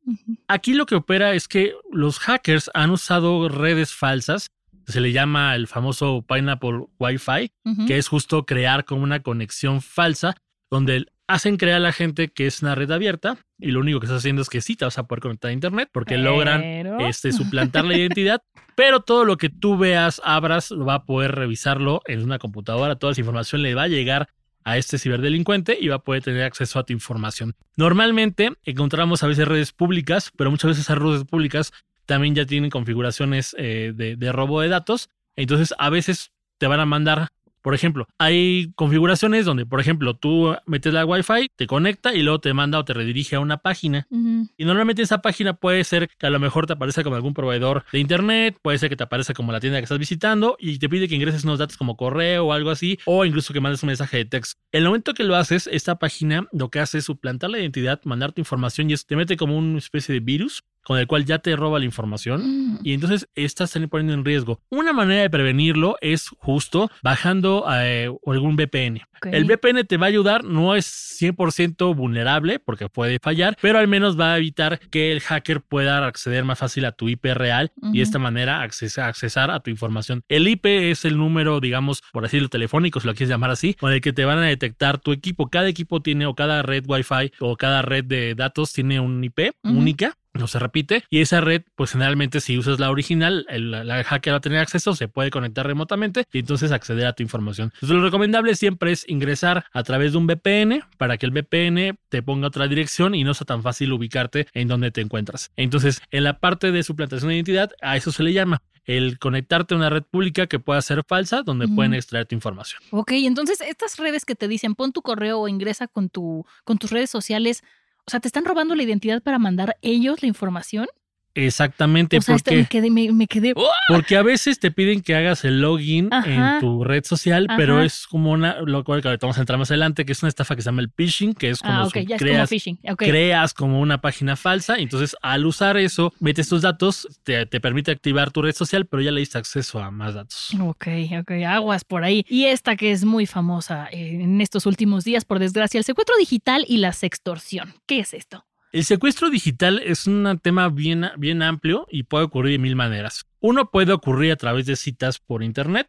Aquí 0.48 0.74
lo 0.74 0.86
que 0.86 0.96
opera 0.96 1.34
es 1.34 1.46
que 1.46 1.74
los 1.92 2.18
hackers 2.18 2.70
han 2.74 2.90
usado 2.90 3.48
redes 3.48 3.94
falsas, 3.94 4.50
se 4.90 5.00
le 5.00 5.12
llama 5.12 5.54
el 5.54 5.66
famoso 5.66 6.24
Pineapple 6.26 6.86
Wi-Fi, 6.98 7.52
que 7.86 7.98
es 7.98 8.08
justo 8.08 8.44
crear 8.46 8.84
como 8.84 9.02
una 9.02 9.20
conexión 9.20 9.80
falsa, 9.82 10.34
donde 10.70 11.06
hacen 11.30 11.56
creer 11.56 11.76
a 11.76 11.80
la 11.80 11.92
gente 11.92 12.28
que 12.28 12.46
es 12.46 12.62
una 12.62 12.74
red 12.74 12.90
abierta 12.90 13.38
y 13.58 13.70
lo 13.70 13.80
único 13.80 14.00
que 14.00 14.06
estás 14.06 14.18
haciendo 14.18 14.42
es 14.42 14.48
que 14.48 14.60
sí 14.60 14.74
te 14.74 14.84
vas 14.84 14.98
a 14.98 15.04
poder 15.04 15.20
conectar 15.20 15.50
a 15.50 15.52
internet 15.52 15.88
porque 15.92 16.18
logran 16.18 16.62
este, 17.00 17.32
suplantar 17.32 17.84
la 17.84 17.96
identidad, 17.96 18.42
pero 18.74 19.00
todo 19.00 19.24
lo 19.24 19.36
que 19.36 19.48
tú 19.48 19.78
veas, 19.78 20.20
abras, 20.24 20.72
va 20.72 20.94
a 20.94 21.04
poder 21.04 21.32
revisarlo 21.32 22.02
en 22.06 22.22
una 22.22 22.38
computadora, 22.38 22.96
toda 22.96 23.12
esa 23.12 23.20
información 23.20 23.62
le 23.62 23.74
va 23.74 23.84
a 23.84 23.88
llegar 23.88 24.28
a 24.64 24.76
este 24.76 24.98
ciberdelincuente 24.98 25.78
y 25.80 25.88
va 25.88 25.96
a 25.96 26.04
poder 26.04 26.22
tener 26.22 26.42
acceso 26.42 26.78
a 26.78 26.84
tu 26.84 26.92
información. 26.92 27.54
Normalmente 27.76 28.52
encontramos 28.64 29.22
a 29.22 29.26
veces 29.26 29.48
redes 29.48 29.72
públicas, 29.72 30.32
pero 30.36 30.50
muchas 30.50 30.70
veces 30.70 30.84
esas 30.84 30.98
redes 30.98 31.24
públicas 31.24 31.72
también 32.10 32.34
ya 32.34 32.44
tienen 32.44 32.70
configuraciones 32.70 33.54
eh, 33.56 33.92
de, 33.94 34.16
de 34.16 34.32
robo 34.32 34.60
de 34.60 34.68
datos. 34.68 35.10
Entonces 35.36 35.72
a 35.78 35.90
veces 35.90 36.32
te 36.58 36.66
van 36.66 36.80
a 36.80 36.84
mandar, 36.84 37.28
por 37.62 37.72
ejemplo, 37.72 38.08
hay 38.18 38.72
configuraciones 38.74 39.44
donde, 39.44 39.64
por 39.64 39.78
ejemplo, 39.78 40.14
tú 40.14 40.56
metes 40.66 40.92
la 40.92 41.06
Wi-Fi, 41.06 41.50
te 41.54 41.68
conecta 41.68 42.12
y 42.12 42.24
luego 42.24 42.40
te 42.40 42.52
manda 42.52 42.80
o 42.80 42.84
te 42.84 42.94
redirige 42.94 43.36
a 43.36 43.40
una 43.40 43.58
página. 43.58 44.08
Y 44.10 44.64
normalmente 44.64 45.02
esa 45.02 45.22
página 45.22 45.54
puede 45.54 45.84
ser 45.84 46.08
que 46.18 46.26
a 46.26 46.30
lo 46.30 46.40
mejor 46.40 46.66
te 46.66 46.72
aparezca 46.72 47.04
como 47.04 47.14
algún 47.14 47.32
proveedor 47.32 47.84
de 47.92 48.00
internet, 48.00 48.58
puede 48.60 48.78
ser 48.78 48.88
que 48.88 48.96
te 48.96 49.04
aparezca 49.04 49.32
como 49.32 49.52
la 49.52 49.60
tienda 49.60 49.78
que 49.78 49.84
estás 49.84 50.00
visitando 50.00 50.56
y 50.58 50.80
te 50.80 50.88
pide 50.88 51.06
que 51.06 51.14
ingreses 51.14 51.44
unos 51.44 51.60
datos 51.60 51.76
como 51.76 51.96
correo 51.96 52.46
o 52.46 52.52
algo 52.52 52.70
así, 52.70 52.98
o 53.04 53.24
incluso 53.24 53.54
que 53.54 53.60
mandes 53.60 53.84
un 53.84 53.86
mensaje 53.86 54.16
de 54.16 54.24
texto. 54.24 54.60
El 54.72 54.84
momento 54.84 55.14
que 55.14 55.22
lo 55.22 55.36
haces, 55.36 55.68
esta 55.70 56.00
página 56.00 56.48
lo 56.50 56.70
que 56.70 56.80
hace 56.80 56.98
es 56.98 57.04
suplantar 57.04 57.50
la 57.50 57.60
identidad, 57.60 58.00
mandar 58.02 58.32
tu 58.32 58.40
información 58.40 58.90
y 58.90 58.96
te 58.96 59.14
mete 59.14 59.36
como 59.36 59.56
una 59.56 59.78
especie 59.78 60.12
de 60.12 60.18
virus 60.18 60.64
con 60.90 60.98
el 60.98 61.06
cual 61.06 61.24
ya 61.24 61.38
te 61.38 61.54
roba 61.54 61.78
la 61.78 61.84
información. 61.84 62.72
Mm. 62.72 62.78
Y 62.82 62.94
entonces 62.94 63.28
estás 63.36 63.78
poniendo 63.88 64.12
en 64.12 64.24
riesgo. 64.24 64.60
Una 64.70 64.92
manera 64.92 65.22
de 65.22 65.30
prevenirlo 65.30 65.96
es 66.00 66.30
justo 66.40 66.90
bajando 67.00 67.64
eh, 67.72 68.10
algún 68.26 68.56
VPN. 68.56 68.96
Ok. 69.22 69.26
El 69.32 69.44
VPN 69.44 69.84
te 69.86 69.98
va 69.98 70.06
a 70.06 70.08
ayudar, 70.08 70.42
no 70.42 70.74
es 70.74 70.86
100% 71.20 71.94
vulnerable 71.94 72.58
porque 72.58 72.88
puede 72.88 73.20
fallar, 73.22 73.56
pero 73.62 73.78
al 73.78 73.86
menos 73.86 74.18
va 74.18 74.32
a 74.34 74.38
evitar 74.38 74.80
que 74.90 75.12
el 75.12 75.20
hacker 75.20 75.60
pueda 75.60 76.04
acceder 76.04 76.42
más 76.42 76.58
fácil 76.58 76.84
a 76.86 76.90
tu 76.92 77.08
IP 77.08 77.26
real 77.34 77.70
y 77.76 77.86
Ujú. 77.86 77.92
de 77.96 78.02
esta 78.02 78.18
manera 78.18 78.60
accesa- 78.66 79.06
accesar 79.06 79.52
a 79.52 79.60
tu 79.60 79.70
información. 79.70 80.24
El 80.28 80.48
IP 80.48 80.90
es 80.90 81.04
el 81.04 81.16
número, 81.18 81.60
digamos, 81.60 82.02
por 82.12 82.24
decirlo 82.24 82.48
telefónico, 82.48 82.98
si 82.98 83.06
lo 83.06 83.14
quieres 83.14 83.28
llamar 83.28 83.50
así, 83.50 83.74
con 83.74 83.92
el 83.92 84.00
que 84.00 84.12
te 84.12 84.24
van 84.24 84.38
a 84.38 84.46
detectar 84.46 84.98
tu 84.98 85.12
equipo. 85.12 85.50
Cada 85.50 85.68
equipo 85.68 86.00
tiene 86.02 86.26
o 86.26 86.34
cada 86.34 86.62
red 86.62 86.84
Wi-Fi 86.88 87.30
o 87.38 87.56
cada 87.56 87.82
red 87.82 88.04
de 88.06 88.34
datos 88.34 88.72
tiene 88.72 88.98
un 88.98 89.22
IP 89.22 89.52
Ujú. 89.62 89.78
única 89.78 90.16
no 90.34 90.46
se 90.46 90.58
repite. 90.58 91.04
Y 91.10 91.20
esa 91.20 91.40
red, 91.40 91.62
pues 91.74 91.92
generalmente 91.92 92.40
si 92.40 92.58
usas 92.58 92.78
la 92.78 92.90
original, 92.90 93.46
el, 93.48 93.70
la 93.70 94.04
hacker 94.04 94.32
va 94.32 94.38
a 94.38 94.40
tener 94.40 94.58
acceso, 94.58 94.94
se 94.94 95.08
puede 95.08 95.30
conectar 95.30 95.66
remotamente 95.66 96.24
y 96.32 96.40
entonces 96.40 96.72
acceder 96.72 97.06
a 97.06 97.12
tu 97.12 97.22
información. 97.22 97.72
Entonces 97.74 97.96
lo 97.96 98.02
recomendable 98.02 98.54
siempre 98.54 98.92
es 98.92 99.08
ingresar 99.08 99.64
a 99.72 99.82
través 99.82 100.12
de 100.12 100.18
un 100.18 100.26
VPN 100.26 100.84
para 100.98 101.18
que 101.18 101.26
el 101.26 101.32
VPN 101.32 101.98
te 102.08 102.22
ponga 102.22 102.48
otra 102.48 102.68
dirección 102.68 103.14
y 103.14 103.24
no 103.24 103.34
sea 103.34 103.44
tan 103.44 103.62
fácil 103.62 103.92
ubicarte 103.92 104.46
en 104.54 104.68
donde 104.68 104.90
te 104.90 105.00
encuentras. 105.00 105.50
Entonces, 105.56 106.02
en 106.10 106.24
la 106.24 106.38
parte 106.38 106.72
de 106.72 106.82
suplantación 106.82 107.28
de 107.28 107.36
identidad, 107.36 107.70
a 107.80 107.96
eso 107.96 108.12
se 108.12 108.22
le 108.22 108.32
llama 108.32 108.62
el 108.84 109.18
conectarte 109.18 109.74
a 109.74 109.76
una 109.76 109.90
red 109.90 110.02
pública 110.02 110.46
que 110.46 110.58
pueda 110.58 110.80
ser 110.82 111.04
falsa, 111.06 111.42
donde 111.42 111.68
pueden 111.68 111.94
extraer 111.94 112.26
tu 112.26 112.34
información. 112.34 112.82
Ok, 112.90 113.12
entonces 113.12 113.60
estas 113.60 113.98
redes 113.98 114.24
que 114.24 114.34
te 114.34 114.48
dicen 114.48 114.74
pon 114.74 114.92
tu 114.92 115.02
correo 115.02 115.38
o 115.38 115.48
ingresa 115.48 115.86
con, 115.86 116.08
tu, 116.08 116.44
con 116.64 116.78
tus 116.78 116.90
redes 116.90 117.10
sociales, 117.10 117.62
o 118.06 118.10
sea, 118.10 118.20
¿te 118.20 118.28
están 118.28 118.44
robando 118.44 118.74
la 118.74 118.82
identidad 118.82 119.22
para 119.22 119.38
mandar 119.38 119.76
ellos 119.82 120.22
la 120.22 120.28
información? 120.28 120.86
Exactamente, 121.34 122.18
o 122.18 122.20
sea, 122.22 122.34
este- 122.36 122.50
porque... 122.50 122.62
me 122.62 122.66
quedé, 122.68 122.90
me, 122.90 123.12
me 123.12 123.26
quedé 123.26 123.54
Porque 123.88 124.16
a 124.16 124.22
veces 124.22 124.58
te 124.58 124.70
piden 124.70 125.00
que 125.00 125.14
hagas 125.14 125.44
el 125.44 125.60
login 125.60 126.08
Ajá. 126.12 126.54
en 126.56 126.60
tu 126.60 126.84
red 126.84 127.04
social, 127.04 127.46
pero 127.56 127.82
es 127.82 128.06
como 128.06 128.30
una, 128.32 128.60
lo 128.62 128.84
cual 128.84 129.00
vamos 129.20 129.36
a 129.38 129.40
entrar 129.40 129.58
más 129.58 129.70
adelante, 129.70 130.04
que 130.04 130.12
es 130.12 130.22
una 130.22 130.28
estafa 130.28 130.56
que 130.56 130.62
se 130.62 130.66
llama 130.66 130.82
el 130.82 130.90
phishing, 130.90 131.34
que 131.34 131.50
es 131.50 131.60
como 131.60 131.72
Ah, 131.72 131.84
ok, 131.86 131.92
su- 131.92 132.00
ya 132.00 132.16
es 132.16 132.22
como 132.22 132.30
creas, 132.32 132.50
phishing. 132.50 132.78
Ok. 132.90 132.98
creas 132.98 133.54
como 133.54 133.80
una 133.80 134.00
página 134.00 134.36
falsa. 134.36 134.78
y 134.78 134.82
Entonces, 134.82 135.16
al 135.22 135.46
usar 135.46 135.76
eso, 135.76 136.12
metes 136.20 136.48
tus 136.48 136.62
datos, 136.62 137.06
te, 137.22 137.46
te 137.46 137.60
permite 137.60 137.90
activar 137.92 138.30
tu 138.32 138.42
red 138.42 138.54
social, 138.54 138.86
pero 138.86 139.02
ya 139.02 139.10
le 139.12 139.20
diste 139.20 139.38
acceso 139.38 139.78
a 139.78 139.90
más 139.90 140.14
datos. 140.14 140.50
Ok, 140.60 140.86
ok, 141.20 141.30
aguas 141.46 141.84
por 141.84 142.04
ahí. 142.04 142.24
Y 142.28 142.46
esta 142.46 142.76
que 142.76 142.90
es 142.92 143.04
muy 143.04 143.26
famosa 143.26 143.88
eh, 143.92 144.18
en 144.22 144.40
estos 144.40 144.66
últimos 144.66 145.04
días, 145.04 145.24
por 145.24 145.38
desgracia, 145.38 145.78
el 145.78 145.84
secuestro 145.84 146.16
digital 146.18 146.64
y 146.68 146.78
la 146.78 146.92
sextorsión. 146.92 147.74
¿Qué 147.86 148.00
es 148.00 148.14
esto? 148.14 148.44
El 148.72 148.84
secuestro 148.84 149.30
digital 149.30 149.80
es 149.84 150.06
un 150.06 150.38
tema 150.40 150.68
bien, 150.68 151.06
bien 151.18 151.42
amplio 151.42 151.86
y 151.90 152.04
puede 152.04 152.24
ocurrir 152.24 152.52
de 152.52 152.58
mil 152.58 152.76
maneras. 152.76 153.24
Uno 153.40 153.70
puede 153.70 153.92
ocurrir 153.92 154.30
a 154.30 154.36
través 154.36 154.66
de 154.66 154.76
citas 154.76 155.18
por 155.18 155.42
internet, 155.42 155.88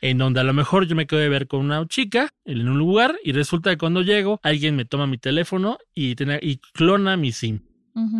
en 0.00 0.18
donde 0.18 0.38
a 0.40 0.44
lo 0.44 0.52
mejor 0.52 0.86
yo 0.86 0.94
me 0.94 1.06
quedo 1.08 1.18
de 1.20 1.28
ver 1.28 1.48
con 1.48 1.60
una 1.60 1.84
chica 1.88 2.28
en 2.44 2.68
un 2.68 2.78
lugar 2.78 3.16
y 3.24 3.32
resulta 3.32 3.70
que 3.70 3.78
cuando 3.78 4.02
llego 4.02 4.38
alguien 4.44 4.76
me 4.76 4.84
toma 4.84 5.06
mi 5.08 5.18
teléfono 5.18 5.78
y, 5.94 6.14
tiene- 6.14 6.38
y 6.40 6.58
clona 6.74 7.16
mi 7.16 7.32
SIM. 7.32 7.60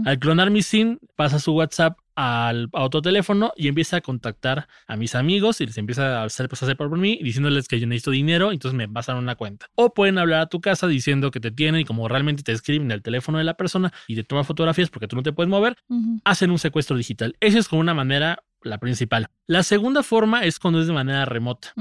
Al 0.04 0.18
clonar 0.18 0.50
mi 0.50 0.62
SIM 0.62 0.98
pasa 1.16 1.38
su 1.38 1.52
WhatsApp 1.52 1.96
al, 2.14 2.68
a 2.72 2.82
otro 2.84 3.02
teléfono 3.02 3.52
y 3.56 3.68
empieza 3.68 3.96
a 3.96 4.00
contactar 4.00 4.68
a 4.86 4.96
mis 4.96 5.14
amigos 5.14 5.60
y 5.60 5.66
les 5.66 5.78
empieza 5.78 6.20
a 6.20 6.24
hacer, 6.24 6.48
pues, 6.48 6.62
hacer 6.62 6.76
por 6.76 6.96
mí 6.96 7.18
diciéndoles 7.22 7.68
que 7.68 7.80
yo 7.80 7.86
necesito 7.86 8.10
dinero, 8.10 8.52
entonces 8.52 8.76
me 8.76 8.88
pasan 8.88 9.16
una 9.16 9.34
cuenta. 9.34 9.66
O 9.74 9.94
pueden 9.94 10.18
hablar 10.18 10.40
a 10.40 10.46
tu 10.46 10.60
casa 10.60 10.86
diciendo 10.86 11.30
que 11.30 11.40
te 11.40 11.50
tienen 11.50 11.80
y 11.82 11.84
como 11.84 12.08
realmente 12.08 12.42
te 12.42 12.52
escriben 12.52 12.90
el 12.90 13.02
teléfono 13.02 13.38
de 13.38 13.44
la 13.44 13.54
persona 13.54 13.92
y 14.06 14.14
te 14.14 14.24
toman 14.24 14.44
fotografías 14.44 14.90
porque 14.90 15.08
tú 15.08 15.16
no 15.16 15.22
te 15.22 15.32
puedes 15.32 15.50
mover, 15.50 15.76
hacen 16.24 16.50
un 16.50 16.58
secuestro 16.58 16.96
digital. 16.96 17.36
Esa 17.40 17.58
es 17.58 17.68
como 17.68 17.80
una 17.80 17.94
manera, 17.94 18.42
la 18.62 18.78
principal. 18.78 19.28
La 19.46 19.62
segunda 19.62 20.02
forma 20.02 20.44
es 20.44 20.58
cuando 20.58 20.80
es 20.80 20.86
de 20.86 20.92
manera 20.92 21.24
remota. 21.24 21.72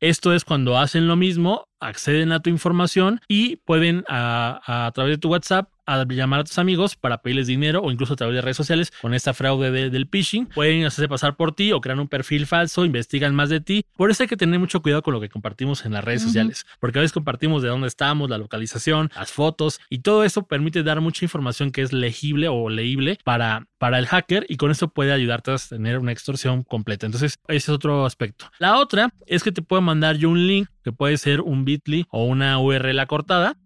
Esto 0.00 0.34
es 0.34 0.44
cuando 0.44 0.76
hacen 0.76 1.08
lo 1.08 1.16
mismo, 1.16 1.68
acceden 1.80 2.32
a 2.32 2.40
tu 2.40 2.50
información 2.50 3.20
y 3.26 3.56
pueden 3.56 4.04
a, 4.08 4.86
a 4.86 4.92
través 4.92 5.14
de 5.14 5.18
tu 5.18 5.30
WhatsApp 5.30 5.70
a 5.86 6.04
llamar 6.04 6.40
a 6.40 6.44
tus 6.44 6.58
amigos 6.58 6.96
para 6.96 7.18
pedirles 7.18 7.46
dinero 7.46 7.82
o 7.82 7.90
incluso 7.90 8.14
a 8.14 8.16
través 8.16 8.34
de 8.34 8.42
redes 8.42 8.56
sociales 8.56 8.92
con 9.00 9.14
esta 9.14 9.34
fraude 9.34 9.90
del 9.90 10.06
phishing. 10.06 10.46
Pueden 10.46 10.84
hacerse 10.84 11.08
pasar 11.08 11.36
por 11.36 11.54
ti 11.54 11.72
o 11.72 11.80
crear 11.80 11.98
un 11.98 12.08
perfil 12.08 12.46
falso, 12.46 12.84
investigan 12.84 13.34
más 13.34 13.48
de 13.48 13.60
ti. 13.60 13.84
Por 13.96 14.10
eso 14.10 14.22
hay 14.22 14.28
que 14.28 14.36
tener 14.36 14.58
mucho 14.58 14.82
cuidado 14.82 15.02
con 15.02 15.14
lo 15.14 15.20
que 15.20 15.28
compartimos 15.28 15.84
en 15.84 15.92
las 15.92 16.04
redes 16.04 16.22
sociales, 16.22 16.66
porque 16.80 16.98
a 16.98 17.02
veces 17.02 17.12
compartimos 17.12 17.62
de 17.62 17.68
dónde 17.68 17.88
estamos, 17.88 18.30
la 18.30 18.38
localización, 18.38 19.10
las 19.16 19.32
fotos 19.32 19.80
y 19.88 19.98
todo 19.98 20.24
eso 20.24 20.46
permite 20.46 20.82
dar 20.82 21.00
mucha 21.00 21.24
información 21.24 21.70
que 21.70 21.82
es 21.82 21.92
legible 21.92 22.48
o 22.48 22.68
leíble 22.68 23.18
para, 23.24 23.66
para 23.78 23.98
el 23.98 24.06
hacker 24.06 24.46
y 24.48 24.56
con 24.56 24.70
eso 24.70 24.88
puede 24.88 25.12
ayudarte 25.12 25.52
a 25.52 25.56
tener 25.56 25.98
una 25.98 26.12
extorsión 26.12 26.62
completa. 26.62 27.06
Entonces, 27.06 27.38
ese 27.48 27.56
es 27.56 27.68
otro 27.68 28.06
aspecto. 28.06 28.50
La 28.58 28.78
otra 28.78 29.10
es 29.26 29.42
que 29.42 29.52
te 29.52 29.62
puedo 29.62 29.82
mandar 29.82 30.16
yo 30.16 30.30
un 30.30 30.46
link 30.46 30.68
que 30.82 30.92
puede 30.92 31.16
ser 31.16 31.40
un 31.40 31.64
bit.ly 31.64 32.06
o 32.10 32.24
una 32.24 32.58
URL 32.58 32.98
acortada 33.00 33.56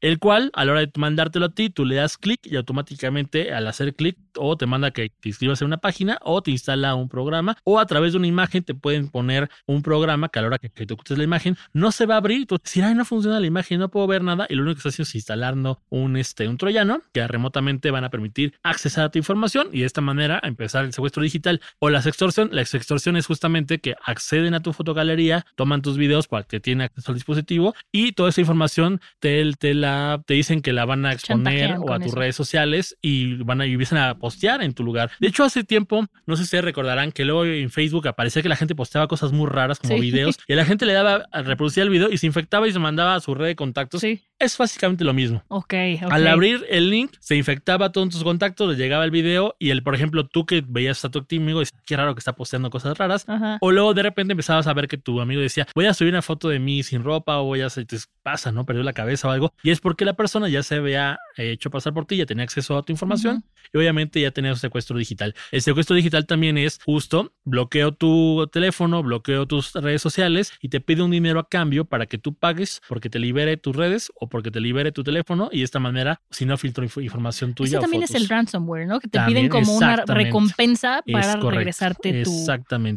el 0.00 0.18
cual 0.18 0.50
a 0.54 0.64
la 0.64 0.72
hora 0.72 0.80
de 0.80 0.90
mandártelo 0.96 1.46
a 1.46 1.48
ti, 1.50 1.70
tú 1.70 1.84
le 1.84 1.96
das 1.96 2.18
clic 2.18 2.40
y 2.44 2.56
automáticamente 2.56 3.52
al 3.52 3.66
hacer 3.66 3.94
clic 3.94 4.18
o 4.36 4.56
te 4.56 4.66
manda 4.66 4.90
que 4.90 5.08
te 5.08 5.28
inscribas 5.28 5.60
en 5.62 5.66
una 5.66 5.78
página 5.78 6.18
o 6.22 6.42
te 6.42 6.50
instala 6.50 6.94
un 6.94 7.08
programa 7.08 7.56
o 7.64 7.78
a 7.78 7.86
través 7.86 8.12
de 8.12 8.18
una 8.18 8.26
imagen 8.26 8.62
te 8.64 8.74
pueden 8.74 9.08
poner 9.08 9.48
un 9.66 9.82
programa 9.82 10.28
que 10.28 10.38
a 10.38 10.42
la 10.42 10.48
hora 10.48 10.58
que, 10.58 10.68
te 10.68 10.92
ocultes 10.92 11.16
la 11.16 11.24
imagen 11.24 11.56
no 11.72 11.90
se 11.92 12.06
va 12.06 12.14
a 12.14 12.18
abrir. 12.18 12.46
Tú 12.46 12.58
decir, 12.62 12.84
ay, 12.84 12.94
no 12.94 13.04
funciona 13.04 13.40
la 13.40 13.46
imagen, 13.46 13.80
no 13.80 13.90
puedo 13.90 14.06
ver 14.06 14.22
nada 14.22 14.46
y 14.48 14.54
lo 14.54 14.62
único 14.62 14.74
que 14.74 14.80
estás 14.80 14.94
haciendo 14.94 15.08
es 15.08 15.14
instalando 15.14 15.82
un, 15.88 16.16
este, 16.16 16.48
un 16.48 16.58
troyano 16.58 17.00
que 17.12 17.26
remotamente 17.26 17.90
van 17.90 18.04
a 18.04 18.10
permitir 18.10 18.54
accesar 18.62 19.06
a 19.06 19.10
tu 19.10 19.18
información 19.18 19.68
y 19.72 19.80
de 19.80 19.86
esta 19.86 20.00
manera 20.00 20.40
empezar 20.42 20.84
el 20.84 20.92
secuestro 20.92 21.22
digital 21.22 21.60
o 21.78 21.90
la 21.90 22.00
extorsión. 22.00 22.50
La 22.52 22.62
extorsión 22.62 23.16
es 23.16 23.26
justamente 23.26 23.78
que 23.78 23.94
acceden 24.04 24.54
a 24.54 24.60
tu 24.60 24.72
fotogalería, 24.72 25.46
toman 25.54 25.82
tus 25.82 25.96
videos 25.96 26.28
para 26.28 26.44
que 26.44 26.60
tiene 26.60 26.84
acceso 26.84 27.12
al 27.12 27.16
dispositivo 27.16 27.74
y 27.92 28.12
toda 28.12 28.30
esa 28.30 28.40
información 28.40 29.00
te 29.20 29.45
te, 29.54 29.74
la, 29.74 30.22
te 30.26 30.34
dicen 30.34 30.60
que 30.60 30.72
la 30.72 30.84
van 30.84 31.06
a 31.06 31.12
exponer 31.12 31.76
o 31.78 31.92
a 31.92 32.00
tus 32.00 32.12
redes 32.12 32.34
sociales 32.34 32.96
y 33.00 33.36
van 33.42 33.60
a 33.60 33.66
y 33.66 33.72
empiezan 33.72 33.98
a 33.98 34.18
postear 34.18 34.62
en 34.62 34.74
tu 34.74 34.82
lugar. 34.82 35.10
De 35.20 35.28
hecho, 35.28 35.44
hace 35.44 35.64
tiempo, 35.64 36.06
no 36.26 36.36
sé 36.36 36.42
si 36.42 36.46
ustedes 36.46 36.64
recordarán 36.64 37.12
que 37.12 37.24
luego 37.24 37.44
en 37.44 37.70
Facebook 37.70 38.08
aparecía 38.08 38.42
que 38.42 38.48
la 38.48 38.56
gente 38.56 38.74
posteaba 38.74 39.06
cosas 39.08 39.32
muy 39.32 39.48
raras 39.48 39.78
como 39.78 39.98
videos 39.98 40.38
y 40.46 40.54
la 40.54 40.64
gente 40.64 40.86
le 40.86 40.92
daba 40.92 41.26
a 41.30 41.42
reproducir 41.42 41.84
el 41.84 41.90
video 41.90 42.10
y 42.10 42.18
se 42.18 42.26
infectaba 42.26 42.66
y 42.66 42.72
se 42.72 42.78
mandaba 42.78 43.14
a 43.14 43.20
su 43.20 43.34
red 43.34 43.46
de 43.46 43.56
contactos. 43.56 44.00
Sí. 44.00 44.24
Es 44.38 44.58
básicamente 44.58 45.02
lo 45.02 45.14
mismo. 45.14 45.42
Ok, 45.48 45.74
Al 46.10 46.26
abrir 46.26 46.66
el 46.68 46.90
link, 46.90 47.12
se 47.20 47.36
infectaba 47.36 47.86
a 47.86 47.92
todos 47.92 48.10
tus 48.10 48.22
contactos, 48.22 48.68
le 48.68 48.76
llegaba 48.76 49.04
el 49.04 49.10
video 49.10 49.56
y 49.58 49.70
el, 49.70 49.82
por 49.82 49.94
ejemplo, 49.94 50.26
tú 50.26 50.44
que 50.44 50.62
veías 50.66 51.02
a 51.04 51.10
tu 51.10 51.24
amigo 51.36 51.60
dices, 51.60 51.74
qué 51.86 51.96
raro 51.96 52.14
que 52.14 52.18
está 52.18 52.34
posteando 52.34 52.68
cosas 52.68 52.98
raras. 52.98 53.26
O 53.60 53.72
luego 53.72 53.94
de 53.94 54.02
repente 54.02 54.32
empezabas 54.32 54.66
a 54.66 54.74
ver 54.74 54.88
que 54.88 54.98
tu 54.98 55.20
amigo 55.20 55.40
decía, 55.40 55.66
voy 55.74 55.86
a 55.86 55.94
subir 55.94 56.12
una 56.12 56.22
foto 56.22 56.48
de 56.48 56.58
mí 56.58 56.82
sin 56.82 57.02
ropa 57.02 57.38
o 57.38 57.44
voy 57.44 57.62
a 57.62 57.66
hacer, 57.66 57.86
pasa, 58.22 58.52
¿no? 58.52 58.66
Perdió 58.66 58.82
la 58.82 58.92
cabeza 58.92 59.28
o 59.28 59.30
algo. 59.30 59.54
Y 59.62 59.70
es 59.70 59.80
porque 59.80 60.04
la 60.04 60.14
persona 60.14 60.48
ya 60.48 60.62
se 60.62 60.76
había 60.76 61.18
hecho 61.38 61.70
pasar 61.70 61.94
por 61.94 62.06
ti, 62.06 62.16
ya 62.16 62.26
tenía 62.26 62.44
acceso 62.44 62.76
a 62.76 62.82
tu 62.82 62.92
información 62.92 63.44
y 63.72 63.78
obviamente 63.78 64.20
ya 64.20 64.30
tenía 64.30 64.52
un 64.52 64.58
secuestro 64.58 64.98
digital. 64.98 65.34
El 65.50 65.62
secuestro 65.62 65.96
digital 65.96 66.26
también 66.26 66.58
es 66.58 66.78
justo, 66.84 67.32
bloqueo 67.44 67.92
tu 67.92 68.48
teléfono, 68.52 69.02
bloqueo 69.02 69.46
tus 69.46 69.72
redes 69.72 70.02
sociales 70.02 70.52
y 70.60 70.68
te 70.68 70.80
pide 70.80 71.02
un 71.02 71.10
dinero 71.10 71.40
a 71.40 71.48
cambio 71.48 71.84
para 71.84 72.06
que 72.06 72.18
tú 72.18 72.34
pagues 72.34 72.82
porque 72.88 73.08
te 73.08 73.18
libere 73.18 73.56
tus 73.56 73.74
redes 73.74 74.12
o 74.14 74.25
porque 74.28 74.50
te 74.50 74.60
libere 74.60 74.92
tu 74.92 75.04
teléfono 75.04 75.48
y 75.52 75.58
de 75.58 75.64
esta 75.64 75.78
manera, 75.78 76.20
si 76.30 76.44
no 76.44 76.56
filtro 76.56 76.84
información 76.84 77.54
tuya. 77.54 77.78
Eso 77.78 77.80
también 77.80 78.02
es 78.02 78.14
el 78.14 78.28
ransomware, 78.28 78.86
¿no? 78.86 79.00
Que 79.00 79.08
te 79.08 79.20
piden 79.20 79.48
como 79.48 79.76
una 79.76 79.96
recompensa 80.06 81.02
para 81.10 81.36
regresarte 81.36 82.24
tu, 82.24 82.46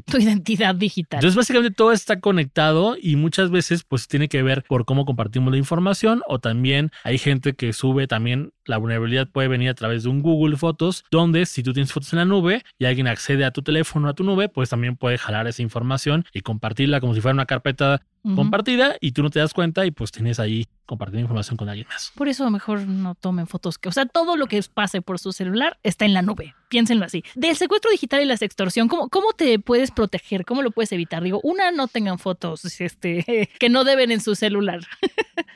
tu 0.06 0.18
identidad 0.18 0.76
digital. 0.76 1.20
Entonces, 1.20 1.36
básicamente 1.36 1.76
todo 1.76 1.92
está 1.92 2.20
conectado 2.20 2.96
y 3.02 3.16
muchas 3.16 3.52
veces 3.52 3.84
pues 3.84 4.08
tiene 4.08 4.28
que 4.30 4.44
ver 4.44 4.64
por 4.68 4.86
cómo 4.86 5.06
compartimos 5.06 5.52
la 5.52 5.58
información 5.58 6.22
o 6.28 6.40
también 6.40 6.92
hay 7.04 7.18
gente 7.18 7.54
que 7.54 7.74
sube 7.74 8.08
también 8.08 8.52
la 8.70 8.78
vulnerabilidad 8.78 9.28
puede 9.28 9.48
venir 9.48 9.70
a 9.70 9.74
través 9.74 10.04
de 10.04 10.10
un 10.10 10.22
Google 10.22 10.56
Fotos, 10.56 11.04
donde 11.10 11.46
si 11.46 11.64
tú 11.64 11.74
tienes 11.74 11.92
fotos 11.92 12.14
en 12.14 12.20
la 12.20 12.26
nube 12.26 12.64
y 12.78 12.86
alguien 12.86 13.08
accede 13.08 13.44
a 13.44 13.52
tu 13.52 13.64
teléfono, 13.64 14.08
a 14.08 14.14
tu 14.14 14.24
nube, 14.24 14.48
pues 14.48 14.70
también 14.70 14.96
puede 14.96 15.18
jalar 15.18 15.48
esa 15.48 15.64
información 15.64 16.26
y 16.34 16.42
compartirla 16.42 17.02
como 17.02 17.16
si 17.16 17.22
fuera 17.22 17.34
una 17.34 17.48
carpeta 17.48 18.02
compartida 18.36 18.96
y 19.02 19.14
tú 19.14 19.24
no 19.24 19.30
te 19.30 19.40
das 19.40 19.54
cuenta 19.54 19.86
y 19.86 19.92
pues 19.92 20.12
tienes 20.12 20.40
ahí 20.40 20.68
compartir 20.90 21.20
información 21.20 21.56
con 21.56 21.70
alguien 21.70 21.88
más. 21.88 22.12
Por 22.16 22.28
eso 22.28 22.50
mejor 22.50 22.82
no 22.88 23.14
tomen 23.16 23.48
fotos. 23.48 23.78
Que, 23.78 23.90
o 23.90 23.92
sea, 23.92 24.08
todo 24.08 24.36
lo 24.36 24.48
que 24.48 24.62
pase 24.74 25.02
por 25.02 25.20
su 25.20 25.32
celular 25.32 25.78
está 25.84 26.06
en 26.06 26.14
la 26.14 26.24
nube. 26.24 26.56
Piénsenlo 26.70 27.06
así. 27.06 27.24
Del 27.36 27.56
secuestro 27.56 27.92
digital 27.92 28.22
y 28.22 28.26
la 28.26 28.36
extorsión, 28.36 28.88
¿cómo, 28.88 29.10
¿cómo 29.10 29.34
te 29.34 29.60
puedes 29.60 29.92
proteger? 29.92 30.46
¿Cómo 30.46 30.62
lo 30.62 30.72
puedes 30.72 30.92
evitar? 30.92 31.24
Digo, 31.24 31.40
una, 31.44 31.72
no 31.72 31.88
tengan 31.88 32.20
fotos 32.20 32.64
este, 32.82 33.50
que 33.60 33.70
no 33.70 33.84
deben 33.84 34.12
en 34.12 34.22
su 34.22 34.36
celular. 34.36 34.82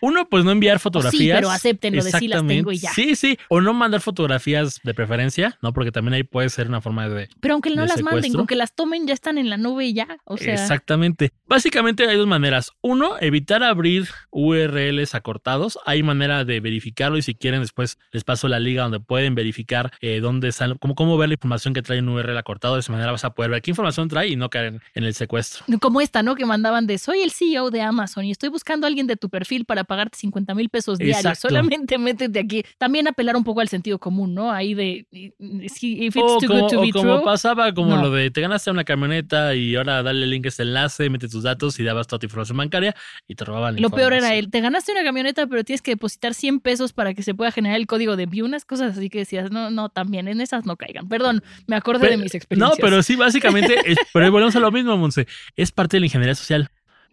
Uno, 0.02 0.28
pues 0.28 0.44
no 0.44 0.52
enviar 0.52 0.80
fotografías. 0.80 1.22
Sí, 1.22 1.32
pero 1.32 1.50
acéptenlo 1.50 2.04
de 2.04 2.12
sí 2.12 2.28
las 2.28 2.46
tengo 2.46 2.72
y 2.72 2.78
ya. 2.78 2.92
Sí, 2.92 3.16
sí. 3.16 3.38
O 3.48 3.62
no 3.62 3.74
mandar 3.74 4.02
fotografías 4.02 4.82
de 4.84 4.94
preferencia, 4.94 5.58
¿no? 5.62 5.74
Porque 5.74 5.92
también 5.92 6.16
ahí 6.16 6.24
puede 6.24 6.50
ser 6.50 6.68
una 6.68 6.82
forma 6.82 7.08
de. 7.08 7.30
Pero 7.40 7.54
aunque 7.54 7.70
no 7.70 7.86
las 7.86 8.02
manden, 8.02 8.34
con 8.34 8.48
que 8.48 8.56
las 8.56 8.76
tomen, 8.76 9.08
ya 9.08 9.14
están 9.14 9.38
en 9.38 9.50
la 9.50 9.58
nube 9.58 9.86
y 9.86 9.94
ya. 9.94 10.18
O 10.26 10.38
sea. 10.38 10.54
Exactamente. 10.54 11.32
Básicamente 11.46 12.08
hay 12.08 12.18
dos 12.18 12.28
maneras. 12.28 12.72
Uno, 12.82 13.16
evitar 13.20 13.64
abrir 13.64 14.10
URLs 14.32 15.16
acortados. 15.16 15.80
Hay 15.86 16.04
manera 16.04 16.44
de 16.44 16.60
verificarlo 16.60 17.18
y 17.18 17.22
si 17.22 17.36
quieren 17.36 17.62
después 17.62 17.98
les 18.12 18.24
paso 18.24 18.48
la 18.48 18.60
liga 18.60 18.84
donde 18.84 19.00
pueden 19.00 19.36
verificar 19.36 19.92
eh, 20.02 20.20
dónde 20.20 20.50
están, 20.50 20.78
cómo, 20.78 20.96
cómo 21.04 21.18
ver 21.18 21.28
la 21.28 21.34
información 21.34 21.74
que 21.74 21.82
trae 21.82 22.00
un 22.00 22.08
URL 22.10 22.38
acortado. 22.38 22.76
De 22.76 22.80
esa 22.80 22.92
manera 22.92 23.12
vas 23.12 23.26
a 23.26 23.34
poder 23.34 23.52
ver 23.52 23.62
qué 23.62 23.72
información 23.72 24.08
trae 24.08 24.30
y 24.30 24.36
no 24.38 24.50
caer 24.50 24.80
en, 24.96 25.04
el 25.04 25.14
secuestro. 25.14 25.66
Como 25.82 26.00
esta, 26.00 26.24
¿no? 26.24 26.36
Que 26.36 26.46
mandaban 26.46 26.88
de 26.88 26.98
soy 26.98 27.22
el 27.22 27.32
CEO 27.32 27.72
de 27.72 27.82
Amazon 27.82 28.24
y 28.24 28.32
estoy 28.32 28.50
buscando 28.50 28.86
a 28.86 28.88
alguien 28.88 29.06
de 29.06 29.18
tu 29.18 29.30
perfil 29.30 29.66
para 29.66 29.84
pagarte 29.84 30.18
50 30.18 30.56
mil 30.56 30.70
pesos 30.70 30.98
diarios. 30.98 31.40
Solamente 31.40 31.98
métete 32.00 32.40
aquí. 32.40 32.64
También 32.78 33.08
apelar 33.10 33.36
un 33.36 33.44
poco 33.44 33.60
al 33.60 33.68
sentido 33.68 34.00
común, 34.00 34.34
¿no? 34.34 34.52
Ahí 34.52 34.74
de 34.74 35.06
if 35.12 36.16
it's 36.16 36.38
too 36.40 36.48
good 36.48 36.70
to 36.70 36.82
be 36.82 36.92
como 36.92 37.22
pasaba 37.24 37.74
como 37.74 37.98
lo 37.98 38.10
de 38.10 38.32
te 38.32 38.40
ganaste 38.40 38.72
una 38.72 38.86
camioneta 38.86 39.56
y 39.56 39.76
ahora 39.76 40.04
dale 40.04 40.24
el 40.24 40.30
link 40.30 40.46
a 40.46 40.50
este 40.50 40.64
enlace, 40.64 41.10
mete 41.10 41.28
tus 41.28 41.44
datos 41.44 41.80
y 41.80 41.84
dabas 41.84 42.08
toda 42.08 42.20
tu 42.20 42.28
información 42.28 42.58
bancaria 42.58 42.96
y 43.28 43.36
te 43.36 43.44
robaban. 43.44 43.82
Lo 43.82 43.90
peor 43.90 44.14
era 44.14 44.36
él, 44.36 44.50
te 44.50 44.62
ganaste 44.62 44.94
una 44.94 45.04
camioneta 45.04 45.48
pero 45.48 45.66
tienes 45.66 45.82
que 45.82 45.92
depositar 45.92 46.34
100 46.34 46.62
pesos 46.62 46.94
para 46.94 47.14
que 47.14 47.24
se 47.24 47.34
pueda 47.34 47.52
generar 47.52 47.78
el 47.78 47.88
código 47.88 48.16
de 48.16 48.26
view, 48.26 48.46
unas 48.46 48.64
cosas 48.64 48.98
así 48.98 49.10
que 49.10 49.20
decías, 49.20 49.52
no, 49.52 49.70
no, 49.70 49.90
también 49.90 50.28
en 50.28 50.40
esas 50.40 50.66
no 50.66 50.78
caigan. 50.94 51.10
Perdón, 51.10 51.44
me 51.68 51.76
acordé 51.76 52.10
de 52.10 52.18
mis 52.18 52.36
experiencias. 52.36 52.78
No, 52.78 52.82
pero 52.82 53.04
sí, 53.04 53.16
básicamente, 53.16 53.76
pero 54.14 54.32
volvemos 54.32 54.56
a 54.56 54.60
lo 54.60 54.72
mismo, 54.72 54.96
Monse. 54.98 55.28
Es 55.56 55.72
parte 55.72 55.98
de 55.98 56.02
la 56.02 56.06
ingeniería 56.06 56.36
social 56.36 56.70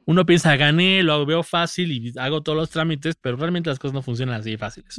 uno 0.07 0.27
piensa, 0.27 0.57
gané, 0.57 1.03
lo 1.03 1.25
veo 1.25 1.43
fácil 1.43 1.93
y 1.93 2.13
hago 2.19 2.43
todos 2.43 2.59
los 2.59 2.71
trámites, 2.71 3.15
pero 3.21 3.37
realmente 3.37 3.71
las 3.71 3.79
cosas 3.79 3.95
no 3.95 4.03
funcionan 4.03 4.41
así 4.41 4.57
fáciles. 4.57 4.97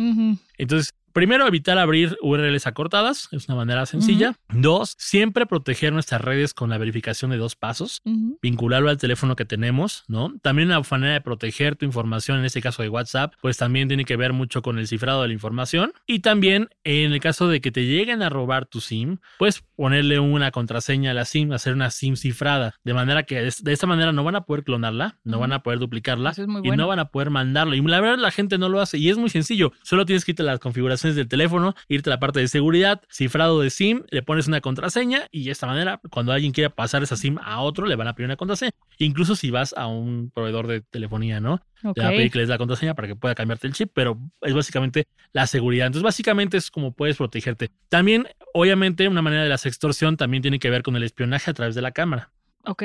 Entonces, 0.57 0.93
Primero, 1.13 1.47
evitar 1.47 1.77
abrir 1.77 2.17
URLs 2.21 2.67
acortadas, 2.67 3.27
es 3.31 3.47
una 3.47 3.55
manera 3.55 3.85
sencilla. 3.85 4.35
Dos, 4.49 4.95
siempre 4.97 5.45
proteger 5.45 5.93
nuestras 5.93 6.21
redes 6.21 6.53
con 6.53 6.69
la 6.69 6.77
verificación 6.77 7.31
de 7.31 7.37
dos 7.37 7.55
pasos, 7.55 8.01
vincularlo 8.41 8.89
al 8.89 8.97
teléfono 8.97 9.35
que 9.35 9.45
tenemos, 9.45 10.03
¿no? 10.07 10.33
También 10.41 10.69
una 10.69 10.81
manera 10.89 11.13
de 11.13 11.21
proteger 11.21 11.75
tu 11.75 11.85
información, 11.85 12.39
en 12.39 12.45
este 12.45 12.61
caso 12.61 12.81
de 12.81 12.89
WhatsApp, 12.89 13.33
pues 13.41 13.57
también 13.57 13.87
tiene 13.87 14.05
que 14.05 14.15
ver 14.15 14.33
mucho 14.33 14.61
con 14.61 14.79
el 14.79 14.87
cifrado 14.87 15.21
de 15.21 15.27
la 15.27 15.33
información. 15.33 15.93
Y 16.05 16.19
también, 16.19 16.69
en 16.83 17.11
el 17.11 17.19
caso 17.19 17.47
de 17.47 17.61
que 17.61 17.71
te 17.71 17.85
lleguen 17.85 18.21
a 18.21 18.29
robar 18.29 18.65
tu 18.65 18.79
SIM, 18.79 19.17
pues 19.37 19.63
ponerle 19.75 20.19
una 20.19 20.51
contraseña 20.51 21.11
a 21.11 21.13
la 21.13 21.25
SIM, 21.25 21.51
hacer 21.51 21.73
una 21.73 21.91
SIM 21.91 22.15
cifrada, 22.15 22.75
de 22.83 22.93
manera 22.93 23.23
que 23.23 23.41
de 23.41 23.73
esta 23.73 23.87
manera 23.87 24.11
no 24.11 24.23
van 24.23 24.35
a 24.35 24.41
poder 24.41 24.63
clonarla, 24.63 25.19
no 25.23 25.39
van 25.39 25.53
a 25.53 25.63
poder 25.63 25.79
duplicarla 25.79 26.33
y 26.63 26.71
no 26.71 26.87
van 26.87 26.99
a 26.99 27.05
poder 27.09 27.29
mandarlo. 27.29 27.75
Y 27.75 27.81
la 27.81 27.99
verdad 27.99 28.17
la 28.17 28.31
gente 28.31 28.57
no 28.57 28.69
lo 28.69 28.79
hace 28.79 28.97
y 28.97 29.09
es 29.09 29.17
muy 29.17 29.29
sencillo, 29.29 29.73
solo 29.83 30.05
tienes 30.05 30.25
que 30.25 30.31
irte 30.31 30.43
a 30.43 30.45
las 30.45 30.59
configuraciones 30.59 31.00
del 31.03 31.27
teléfono, 31.27 31.75
irte 31.87 32.09
a 32.09 32.13
la 32.13 32.19
parte 32.19 32.39
de 32.39 32.47
seguridad, 32.47 33.01
cifrado 33.09 33.61
de 33.61 33.69
SIM, 33.69 34.03
le 34.09 34.21
pones 34.21 34.47
una 34.47 34.61
contraseña 34.61 35.27
y 35.31 35.45
de 35.45 35.51
esta 35.51 35.67
manera, 35.67 35.99
cuando 36.09 36.31
alguien 36.31 36.51
quiera 36.51 36.69
pasar 36.69 37.03
esa 37.03 37.15
SIM 37.15 37.37
a 37.39 37.61
otro, 37.61 37.87
le 37.87 37.95
van 37.95 38.07
a 38.07 38.15
pedir 38.15 38.25
una 38.25 38.37
contraseña. 38.37 38.71
Incluso 38.97 39.35
si 39.35 39.51
vas 39.51 39.73
a 39.77 39.87
un 39.87 40.31
proveedor 40.33 40.67
de 40.67 40.81
telefonía, 40.81 41.39
¿no? 41.39 41.61
Te 41.93 42.01
va 42.01 42.09
a 42.09 42.11
pedir 42.11 42.31
que 42.31 42.39
les 42.39 42.49
la 42.49 42.57
contraseña 42.57 42.93
para 42.93 43.07
que 43.07 43.15
pueda 43.15 43.33
cambiarte 43.33 43.65
el 43.67 43.73
chip, 43.73 43.89
pero 43.93 44.19
es 44.41 44.53
básicamente 44.53 45.07
la 45.33 45.47
seguridad. 45.47 45.87
Entonces, 45.87 46.03
básicamente 46.03 46.57
es 46.57 46.69
como 46.69 46.91
puedes 46.91 47.17
protegerte. 47.17 47.71
También, 47.89 48.27
obviamente, 48.53 49.07
una 49.07 49.21
manera 49.21 49.43
de 49.43 49.49
la 49.49 49.55
extorsión 49.55 50.17
también 50.17 50.41
tiene 50.41 50.59
que 50.59 50.69
ver 50.69 50.83
con 50.83 50.95
el 50.95 51.03
espionaje 51.03 51.49
a 51.49 51.53
través 51.53 51.73
de 51.73 51.81
la 51.81 51.91
cámara. 51.91 52.31
Ok. 52.65 52.83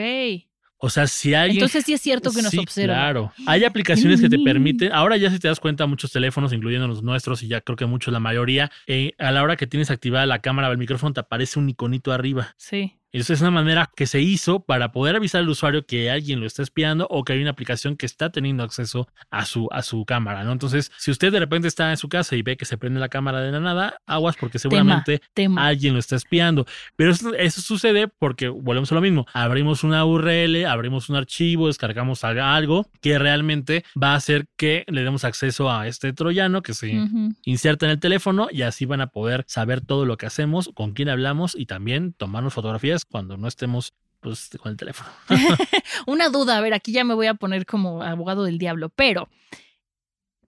O 0.79 0.91
sea, 0.91 1.07
si 1.07 1.33
alguien. 1.35 1.57
Entonces 1.57 1.85
sí 1.85 1.95
es 1.95 2.01
cierto 2.03 2.31
que 2.33 2.43
nos 2.43 2.51
Sí, 2.51 2.59
observa. 2.59 2.95
Claro. 2.95 3.33
Hay 3.47 3.65
aplicaciones 3.65 4.21
que 4.21 4.29
te 4.29 4.37
Mm. 4.39 4.45
permiten. 4.45 4.93
Ahora 4.93 5.17
ya 5.17 5.31
si 5.31 5.39
te 5.39 5.49
das 5.49 5.59
cuenta, 5.59 5.87
muchos 5.87 6.13
teléfonos, 6.13 6.53
incluyendo 6.53 6.87
los 6.87 7.03
nuestros, 7.03 7.43
y 7.43 7.49
ya 7.49 7.61
creo 7.63 7.77
que 7.77 7.87
muchos, 7.87 8.13
la 8.13 8.21
mayoría, 8.21 8.71
eh, 8.87 9.13
a 9.19 9.31
la 9.33 9.43
hora 9.43 9.57
que 9.57 9.67
tienes 9.67 9.91
activada 9.91 10.27
la 10.27 10.41
cámara 10.41 10.69
o 10.69 10.73
el 10.73 10.79
micrófono, 10.79 11.13
te 11.15 11.21
aparece 11.21 11.59
un 11.59 11.69
iconito 11.71 12.13
arriba. 12.13 12.55
Sí. 12.59 12.95
Eso 13.21 13.33
es 13.33 13.41
una 13.41 13.51
manera 13.51 13.91
que 13.97 14.07
se 14.07 14.21
hizo 14.21 14.61
para 14.61 14.93
poder 14.93 15.17
avisar 15.17 15.41
al 15.41 15.49
usuario 15.49 15.87
que 15.87 16.11
alguien 16.11 16.41
lo 16.41 16.47
está 16.47 16.63
espiando 16.63 17.07
o 17.11 17.25
que 17.25 17.33
hay 17.33 17.41
una 17.41 17.51
aplicación 17.51 17.97
que 17.97 18.07
está 18.07 18.31
teniendo 18.31 18.63
acceso 18.63 19.09
a 19.31 19.45
su, 19.47 19.69
a 19.73 19.83
su 19.83 20.05
cámara, 20.05 20.45
¿no? 20.45 20.53
Entonces, 20.53 20.93
si 20.99 21.11
usted 21.11 21.33
de 21.33 21.41
repente 21.41 21.69
está 21.69 21.91
en 21.91 21.97
su 21.97 22.09
casa 22.09 22.37
y 22.37 22.43
ve 22.43 22.57
que 22.57 22.65
se 22.65 22.77
prende 22.79 23.01
la 23.01 23.09
cámara 23.09 23.41
de 23.41 23.53
la 23.53 23.61
nada, 23.61 23.99
aguas 24.07 24.37
porque 24.39 24.59
seguramente 24.59 25.21
Tema. 25.35 25.67
alguien 25.67 25.95
lo 25.95 25.99
está 26.01 26.17
espiando. 26.17 26.67
Pero 26.97 27.11
eso, 27.13 27.35
eso 27.35 27.61
sucede 27.63 28.09
porque 28.09 28.49
volvemos 28.49 28.93
a 28.93 28.95
lo 28.95 29.01
mismo. 29.01 29.27
Abrimos 29.33 29.83
una 29.85 30.05
URL, 30.05 30.67
abrimos 30.67 31.09
un 31.09 31.17
archivo, 31.17 31.69
descargamos 31.69 32.23
algo- 32.25 32.87
que 33.01 33.19
realmente 33.19 33.85
va 34.01 34.13
a 34.13 34.17
hacer 34.17 34.47
que 34.57 34.85
le 34.89 35.03
demos 35.03 35.25
acceso 35.25 35.71
a 35.71 35.87
este 35.89 36.13
troyano 36.13 36.63
que 36.63 36.75
se 36.75 36.99
Ujú. 36.99 37.35
inserta 37.45 37.87
en 37.87 37.93
el 37.93 38.01
teléfono 38.01 38.49
y 38.51 38.63
así 38.63 38.85
van 38.85 39.01
a 39.01 39.07
poder 39.07 39.45
saber 39.49 39.81
todo 39.81 40.05
lo 40.05 40.17
que 40.17 40.27
hacemos, 40.27 40.71
con 40.75 40.93
quién 40.93 41.09
hablamos 41.09 41.55
y 41.59 41.67
también 41.67 42.13
tomarnos 42.13 42.53
fotografías 42.55 43.05
cuando 43.11 43.37
no 43.37 43.49
estemos 43.49 43.95
pues, 44.21 44.51
con 44.61 44.73
el 44.73 44.77
teléfono. 44.77 45.11
Una 46.07 46.29
duda, 46.29 46.59
a 46.59 46.61
ver, 46.61 46.75
aquí 46.75 46.93
ya 46.93 47.05
me 47.05 47.15
voy 47.15 47.27
a 47.27 47.35
poner 47.35 47.67
como 47.67 48.03
abogado 48.03 48.45
del 48.45 48.59
diablo, 48.59 48.89
pero 48.89 49.29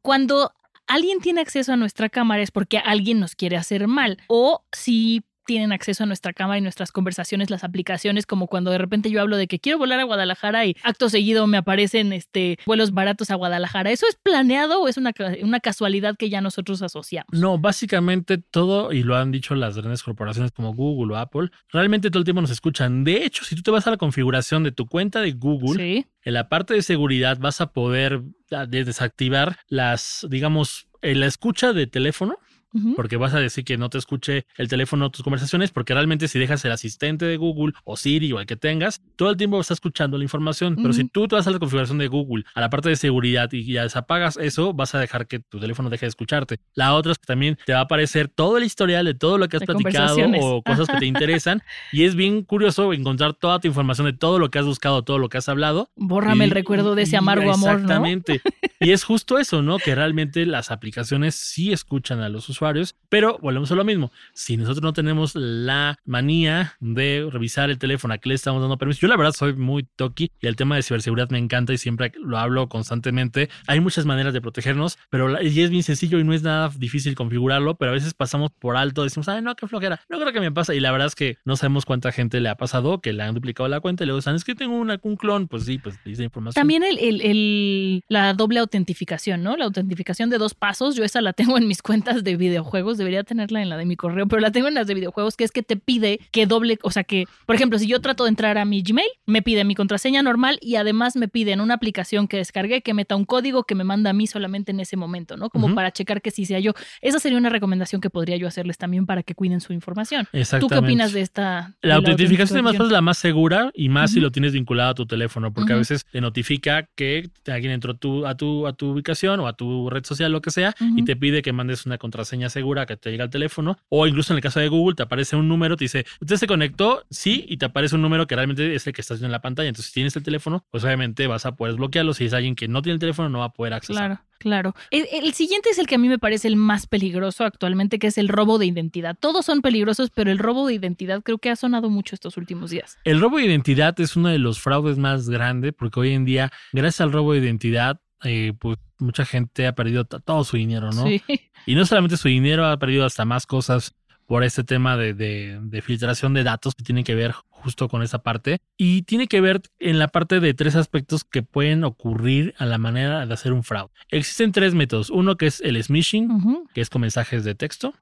cuando 0.03 0.53
alguien 0.87 1.21
tiene 1.21 1.41
acceso 1.41 1.73
a 1.73 1.77
nuestra 1.77 2.09
cámara 2.09 2.43
es 2.43 2.50
porque 2.50 2.79
alguien 2.79 3.21
nos 3.21 3.35
quiere 3.35 3.57
hacer 3.57 3.87
mal 3.87 4.19
o 4.27 4.65
si 4.73 5.23
tienen 5.49 5.73
acceso 5.73 6.02
a 6.02 6.07
nuestra 6.07 6.35
cámara 6.35 6.59
y 6.59 6.61
nuestras 6.61 6.93
conversaciones, 6.93 7.49
las 7.49 7.64
aplicaciones, 7.64 8.26
como 8.26 8.49
cuando 8.49 8.71
de 8.71 8.76
repente 8.76 9.11
yo 9.11 9.23
hablo 9.23 9.38
de 9.38 9.47
que 9.47 9.59
quiero 9.59 9.78
volar 9.78 9.99
a 9.99 10.05
Guadalajara 10.05 10.67
y 10.67 10.76
acto 10.83 11.09
seguido 11.09 11.47
me 11.47 11.57
aparecen 11.57 12.12
este, 12.12 12.59
vuelos 12.67 12.93
baratos 12.93 13.31
a 13.31 13.35
Guadalajara. 13.35 13.90
¿Eso 13.90 14.05
es 14.07 14.17
planeado 14.23 14.83
o 14.83 14.88
es 14.88 14.99
una, 14.99 15.14
una 15.43 15.61
casualidad 15.61 16.17
que 16.19 16.28
ya 16.28 16.43
nosotros 16.43 16.83
asociamos? 16.83 17.28
No, 17.33 17.57
básicamente 17.59 18.37
todo, 18.37 18.93
y 18.93 19.02
lo 19.02 19.17
han 19.17 19.33
dicho 19.33 19.55
las 19.55 19.75
grandes 19.78 20.02
corporaciones 20.02 20.52
como 20.52 20.75
Google 20.75 21.14
o 21.14 21.17
Apple, 21.17 21.49
realmente 21.73 22.11
todo 22.11 22.19
el 22.19 22.25
tiempo 22.25 22.43
nos 22.43 22.50
escuchan. 22.50 23.02
De 23.05 23.25
hecho, 23.25 23.43
si 23.43 23.57
tú 23.57 23.62
te 23.62 23.71
vas 23.71 23.87
a 23.87 23.90
la 23.90 23.97
configuración 23.97 24.64
de 24.64 24.73
tu 24.73 24.85
cuenta 24.87 25.23
de 25.23 25.33
Google, 25.33 25.83
Sí. 25.83 26.07
en 26.25 26.35
la 26.35 26.50
parte 26.50 26.75
de 26.75 26.83
seguridad 26.83 27.38
vas 27.40 27.62
a 27.62 27.73
poder 27.73 28.21
ah, 28.50 28.67
de- 28.67 28.85
desactivar 28.85 29.57
las, 29.69 30.26
digamos, 30.28 30.88
eh, 31.00 31.14
la 31.14 31.25
escucha 31.26 31.73
de 31.73 31.87
teléfono 31.87 32.37
Ujú. 32.75 32.94
porque 32.96 33.16
vas 33.16 33.32
a 33.34 33.40
decir 33.40 33.64
que 33.64 33.78
no 33.78 33.88
te 33.88 33.96
escuche 33.98 34.46
el 34.56 34.68
teléfono 34.68 35.10
tus 35.10 35.22
conversaciones, 35.22 35.70
porque 35.70 35.94
realmente 35.94 36.28
si 36.28 36.38
dejas 36.38 36.64
el 36.64 36.72
asistente 36.72 37.25
de 37.25 37.37
Google 37.38 37.72
o 37.84 37.96
Siri 37.96 38.30
o 38.32 38.40
el 38.40 38.46
que 38.46 38.56
tengas, 38.56 39.00
todo 39.16 39.30
el 39.30 39.37
tiempo 39.37 39.58
está 39.60 39.72
escuchando 39.75 40.18
la 40.18 40.25
información. 40.25 40.76
Pero 40.76 40.92
si 40.92 41.00
Ujú. 41.02 41.10
tú 41.12 41.28
te 41.28 41.37
vas 41.37 41.46
a 41.46 41.50
la 41.50 41.58
configuración 41.58 41.98
de 41.98 42.08
Google, 42.08 42.44
a 42.54 42.60
la 42.60 42.68
parte 42.70 42.88
de 42.90 42.96
seguridad 42.96 43.50
y 43.52 43.64
ya 43.72 43.84
desapagas 43.84 44.37
eso, 44.37 44.75
vas 44.75 44.94
a 44.94 44.98
dejar 45.00 45.26
que 45.26 45.38
tu 45.38 45.58
teléfono 45.60 45.88
deje 45.88 46.06
de 46.06 46.10
escucharte. 46.10 46.60
La 46.75 46.94
otra 46.94 47.12
es 47.12 47.18
que 47.18 47.26
también 47.26 47.58
te 47.64 47.72
va 47.72 47.78
a 47.80 47.82
aparecer 47.82 48.28
todo 48.28 48.58
el 48.58 48.64
historial 48.64 49.04
de 49.06 49.14
todo 49.14 49.38
lo 49.38 49.48
que 49.48 49.56
has 49.56 49.60
De 49.60 49.66
platicado 49.66 50.16
o 50.40 50.62
cosas 50.62 50.88
que 50.88 50.98
te 50.98 51.06
interesan. 51.06 51.62
y 51.92 52.04
es 52.04 52.14
bien 52.14 52.42
curioso 52.42 52.92
encontrar 52.92 53.32
toda 53.34 53.60
tu 53.60 53.68
información 53.68 54.06
de 54.06 54.12
todo 54.12 54.38
lo 54.38 54.50
que 54.50 54.58
has 54.58 54.66
buscado, 54.66 55.02
todo 55.04 55.18
lo 55.18 55.28
que 55.28 55.38
has 55.38 55.48
hablado. 55.48 55.90
Bórrame 55.96 56.44
el 56.44 56.50
Y- 56.50 56.54
recuerdo 56.54 56.94
de 56.94 57.02
ese 57.02 57.16
amargo 57.16 57.50
amor, 57.52 57.70
¿no? 57.70 57.76
Exactamente. 57.80 58.40
Y 58.80 58.90
es 58.92 59.04
justo 59.04 59.38
eso, 59.38 59.62
¿no? 59.62 59.78
Que 59.78 59.94
realmente 59.94 60.44
las 60.46 60.70
aplicaciones 60.70 61.34
sí 61.34 61.72
escuchan 61.72 62.20
a 62.20 62.28
los 62.28 62.48
usuarios, 62.59 62.97
pero 63.09 63.38
volvemos 63.41 63.71
a 63.73 63.75
lo 63.77 63.85
mismo. 63.85 64.11
Si 64.35 64.57
nosotros 64.57 64.83
no 64.83 64.93
tenemos 64.93 65.35
la 65.35 65.97
manía 66.05 66.75
de 66.81 67.29
revisar 67.31 67.71
el 67.71 67.79
teléfono, 67.79 68.15
¿a 68.15 68.19
qué 68.19 68.29
le 68.31 68.35
estamos 68.35 68.61
dando 68.61 68.77
permiso? 68.77 69.00
Yo 69.03 69.09
la 69.09 69.17
verdad 69.17 69.33
soy 69.33 69.55
muy 69.55 69.85
toqui 69.97 70.31
y 70.41 70.47
el 70.47 70.57
tema 70.57 70.77
de 70.77 70.83
ciberseguridad 70.83 71.31
me 71.31 71.38
encanta 71.38 71.73
y 71.73 71.79
siempre 71.79 72.12
lo 72.21 72.37
hablo 72.38 72.69
constantemente. 72.69 73.49
Hay 73.67 73.81
muchas 73.81 74.05
maneras 74.07 74.33
de 74.35 74.41
protegernos, 74.41 74.99
pero 75.11 75.41
y 75.41 75.61
es 75.61 75.71
bien 75.71 75.83
sencillo 75.83 76.19
y 76.19 76.25
no 76.25 76.33
es 76.35 76.43
nada 76.43 76.71
difícil 76.77 77.15
configurarlo, 77.15 77.77
pero 77.77 77.93
a 77.93 77.95
veces 77.95 78.12
pasamos 78.15 78.50
por 78.59 78.77
alto, 78.77 79.05
decimos, 79.05 79.29
ay, 79.29 79.41
no, 79.43 79.55
qué 79.55 79.67
flojera, 79.69 80.00
no 80.09 80.19
creo 80.19 80.33
que 80.33 80.41
me 80.41 80.50
pasa. 80.53 80.75
Y 80.75 80.81
la 80.81 80.91
verdad 80.91 81.07
es 81.07 81.15
que 81.15 81.38
no 81.45 81.57
sabemos 81.57 81.85
cuánta 81.85 82.11
gente 82.12 82.41
le 82.41 82.49
ha 82.49 82.57
pasado 82.57 83.00
que 83.00 83.12
le 83.12 83.23
han 83.23 83.35
duplicado 83.35 83.69
la 83.69 83.81
cuenta 83.81 84.03
y 84.05 84.07
luego 84.07 84.19
dicen, 84.19 84.35
es 84.35 84.45
que 84.45 84.55
tengo 84.55 84.77
una, 84.77 84.99
un 85.03 85.17
clon. 85.17 85.47
Pues 85.49 85.65
sí, 85.65 85.79
pues 85.79 85.99
dice 86.05 86.25
información. 86.25 86.61
También 86.61 86.83
el, 86.83 86.99
el- 86.99 87.21
el- 87.23 88.05
la 88.09 88.35
doble 88.35 88.59
autentificación, 88.61 89.43
¿no? 89.43 89.57
La 89.57 89.65
autentificación 89.67 90.31
de 90.31 90.38
dos 90.38 90.55
pasos. 90.55 90.97
Yo 90.97 91.05
esa 91.05 91.21
la 91.21 91.33
tengo 91.33 91.57
en 91.59 91.69
mis 91.69 91.83
cuentas 91.83 92.25
de 92.25 92.37
videojuegos. 92.49 92.99
Debería 92.99 93.25
tenerla 93.25 93.62
en 93.62 93.69
la 93.69 93.76
de 93.76 93.87
mi 93.87 93.97
correo, 93.97 94.26
pero 94.26 94.40
la 94.40 94.50
tengo 94.52 94.69
en 94.69 94.75
las 94.75 94.87
de 94.87 94.95
videojuegos, 94.95 95.37
que 95.37 95.45
es 95.45 95.52
que 95.52 95.62
te 95.62 95.76
pide 95.76 96.21
que 96.33 96.47
doble, 96.47 96.78
o 96.83 96.90
sea 96.90 97.05
que, 97.05 97.25
por 97.47 97.55
ejemplo, 97.57 97.78
si 97.78 97.87
yo 97.87 98.00
trato 98.00 98.25
de 98.25 98.31
entrar 98.31 98.59
a 98.59 98.64
mi 98.64 98.83
Gmail, 98.83 99.09
me 99.26 99.43
pide 99.43 99.64
mi 99.64 99.75
contraseña 99.75 100.23
normal 100.23 100.59
y 100.61 100.76
además 100.76 101.17
me 101.17 101.28
pide 101.28 101.52
en 101.52 101.61
una 101.61 101.75
aplicación 101.75 102.28
que 102.28 102.37
descargué 102.38 102.83
que 102.83 102.95
meta 102.95 103.17
un 103.17 103.25
código 103.25 103.64
que 103.64 103.75
me 103.75 103.85
manda 103.85 104.11
a 104.11 104.12
mí 104.12 104.26
solamente 104.26 104.73
en 104.73 104.81
ese 104.81 104.97
momento, 104.97 105.37
¿no? 105.37 105.50
Como 105.50 105.75
para 105.75 105.93
checar 105.93 106.23
que 106.23 106.31
sí 106.31 106.45
sea 106.47 106.61
yo. 106.61 106.73
Esa 107.02 107.19
sería 107.19 107.38
una 107.38 107.49
recomendación 107.50 108.00
que 108.00 108.11
podría 108.11 108.37
yo 108.37 108.47
hacerles 108.49 108.78
también 108.78 109.07
para 109.07 109.23
que 109.23 109.35
cuiden 109.35 109.61
su 109.61 109.73
información. 109.73 110.26
¿Tú 110.31 110.38
Exactamente. 110.38 110.75
qué 110.75 110.78
opinas 110.78 111.12
de 111.12 111.21
esta? 111.21 111.75
de 111.83 111.88
La 111.88 111.97
autentificación 111.97 112.59
además 112.59 112.75
es 112.87 112.93
la 112.93 113.00
más 113.00 113.19
segura 113.19 113.71
y 113.75 113.88
más 113.88 114.12
si 114.12 114.21
lo 114.21 114.31
tienes 114.31 114.52
vinculado 114.52 114.90
a 114.90 114.95
tu 114.95 115.07
teléfono, 115.07 115.52
porque 115.52 115.73
a 115.73 115.76
veces 115.76 116.05
te 116.11 116.21
notifica 116.21 116.88
que 116.94 117.29
alguien 117.46 117.72
entró 117.72 117.94
tu- 117.96 118.27
a, 118.27 118.37
tu, 118.37 118.66
a 118.66 118.72
tu 118.72 118.90
ubicación 118.92 119.40
o 119.40 119.46
a 119.49 119.53
tu 119.55 119.90
red 119.90 120.05
social, 120.05 120.31
lo 120.33 120.40
que 120.40 120.51
sea, 120.51 120.75
y 120.96 121.05
te 121.05 121.16
pide 121.16 121.42
que 121.42 121.53
mandes 121.53 121.87
una 121.87 121.99
contraseña 121.99 122.38
segura 122.48 122.87
que 122.87 122.96
te 122.96 123.11
llegue 123.11 123.22
al 123.22 123.31
teléfono. 123.31 123.77
O 123.88 124.07
incluso 124.07 124.33
en 124.33 124.38
el 124.38 124.42
caso 124.42 124.61
de 124.61 124.68
Google, 124.68 124.94
te 124.94 125.03
aparece 125.03 125.37
un 125.37 125.48
número, 125.48 125.77
te 125.77 125.85
dice, 125.85 126.07
¿usted 126.20 126.37
se 126.37 126.46
conectó? 126.46 127.05
Sí, 127.11 127.44
y 127.48 127.57
te 127.57 127.66
aparece 127.66 127.96
un 127.96 128.03
número 128.03 128.27
que 128.27 128.35
realmente 128.35 128.74
es 128.74 128.87
el 128.87 128.92
que 128.92 129.01
estás 129.01 129.18
viendo 129.18 129.27
en 129.27 129.33
la 129.33 129.42
pantalla. 129.42 129.68
Entonces, 129.68 129.87
si 129.87 129.94
tienes 129.94 130.16
el 130.16 130.22
teléfono, 130.22 130.64
pues 130.70 130.85
obviamente 130.85 131.27
vas 131.27 131.46
a 131.46 131.57
poder 131.57 131.74
desbloquearlo. 131.74 132.14
Si 132.14 132.24
es 132.24 132.33
alguien 132.33 132.55
que 132.55 132.68
no 132.68 132.83
tiene 132.83 132.94
el 132.94 133.01
teléfono, 133.01 133.29
no 133.29 133.40
va 133.40 133.46
a 133.46 133.53
poder 133.53 133.74
acceder. 133.74 133.98
Claro, 133.98 134.20
claro. 134.38 134.74
El, 134.90 135.07
el 135.12 135.33
siguiente 135.35 135.70
es 135.70 135.79
el 135.79 135.87
que 135.87 135.96
a 135.96 135.98
mí 135.98 136.09
me 136.09 136.18
parece 136.18 136.48
el 136.48 136.57
más 136.57 136.87
peligroso 136.87 137.44
actualmente, 137.44 137.98
que 137.98 138.07
es 138.07 138.18
el 138.18 138.29
robo 138.29 138.59
de 138.59 138.66
identidad. 138.66 139.16
Todos 139.18 139.44
son 139.44 139.61
peligrosos, 139.61 140.11
pero 140.11 140.31
el 140.31 140.38
robo 140.38 140.66
de 140.66 140.74
identidad 140.74 141.22
creo 141.22 141.38
que 141.38 141.51
ha 141.51 141.57
sonado 141.57 141.90
mucho 141.90 142.14
estos 142.14 142.37
últimos 142.37 142.70
días. 142.70 142.98
El 143.05 143.20
robo 143.20 143.38
de 143.38 143.46
identidad 143.46 143.98
es 144.01 144.16
uno 144.16 144.29
de 144.29 144.38
los 144.38 144.61
fraudes 144.61 144.98
más 144.98 145.29
grandes 145.29 145.72
porque 145.72 146.01
hoy 146.01 146.12
en 146.12 146.24
día, 146.24 146.51
gracias 146.72 147.01
al 147.01 147.12
robo 147.12 147.33
de 147.33 147.40
identidad, 147.40 148.01
eh, 148.24 148.52
pues 148.59 148.78
mucha 148.98 149.24
gente 149.24 149.66
ha 149.66 149.74
perdido 149.74 150.04
todo 150.04 150.44
su 150.44 150.57
dinero, 150.57 150.90
¿no? 150.92 151.07
Sí. 151.07 151.22
Y 151.66 151.74
no 151.74 151.85
solamente 151.85 152.16
su 152.16 152.28
dinero, 152.28 152.64
ha 152.66 152.78
perdido 152.78 153.04
hasta 153.04 153.24
más 153.26 153.44
cosas 153.44 153.94
por 154.26 154.42
este 154.42 154.64
tema 154.64 154.96
de, 154.96 155.12
de- 155.12 155.59
de 155.62 155.83
filtración 155.83 156.33
de 156.33 156.42
datos 156.44 156.74
que 156.74 156.83
tiene 156.85 157.04
que 157.04 157.14
ver 157.14 157.35
justo 157.62 157.88
con 157.88 158.03
esa 158.03 158.18
parte. 158.23 158.59
Y 158.77 159.03
tiene 159.03 159.27
que 159.27 159.40
ver 159.40 159.61
en 159.79 159.99
la 159.99 160.09
parte 160.09 160.40
de 160.40 160.55
tres 160.55 160.77
aspectos 160.77 161.25
que 161.25 161.42
pueden 161.42 161.85
ocurrir 161.85 162.55
a 162.59 162.66
la 162.66 162.79
manera 162.79 163.27
de 163.27 163.35
hacer 163.35 163.53
un 163.53 163.64
fraude. 163.64 163.92
Existen 164.11 164.53
tres 164.53 164.75
métodos. 164.75 165.11
Uno 165.11 165.37
que 165.37 165.47
es 165.47 165.61
el 165.61 165.83
smishing, 165.83 166.66
que 166.75 166.81
es 166.81 166.90
con 166.90 167.03
mensajes 167.03 167.44
de 167.44 167.55
texto. 167.55 167.94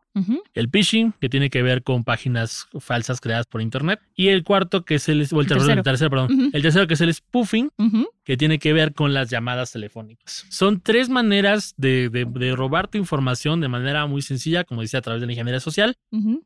El 0.55 0.71
phishing, 0.71 1.12
que 1.21 1.29
tiene 1.29 1.51
que 1.51 1.61
ver 1.61 1.83
con 1.83 2.03
páginas 2.03 2.69
falsas 2.81 3.21
creadas 3.21 3.47
por 3.47 3.61
internet. 3.61 4.01
Y 4.14 4.29
el 4.29 4.45
cuarto, 4.45 4.83
que 4.87 4.95
es 4.95 5.11
el, 5.11 5.27
o 5.31 5.40
el, 5.40 5.47
El 5.47 5.47
tercero, 5.47 5.73
el 5.75 5.83
tercero, 5.83 6.09
perdón. 6.11 6.51
El 6.55 6.62
tercero, 6.62 6.87
que 6.87 6.95
es 6.95 7.01
el 7.03 7.12
spoofing, 7.12 7.71
que 8.25 8.37
tiene 8.38 8.59
que 8.59 8.73
ver 8.73 8.95
con 8.95 9.12
las 9.12 9.29
llamadas 9.29 9.73
telefónicas. 9.73 10.47
Son 10.49 10.81
tres 10.81 11.11
maneras 11.11 11.75
de, 11.77 12.09
de, 12.09 12.25
de 12.25 12.57
robar 12.57 12.88
tu 12.88 12.97
información 12.97 13.61
de 13.61 13.69
manera 13.69 14.07
muy 14.07 14.23
sencilla, 14.23 14.64
como 14.64 14.81
dice 14.81 14.97
a 14.97 15.03
través 15.03 15.21
de 15.21 15.27
la 15.27 15.33
ingeniería 15.33 15.61
social. 15.61 15.97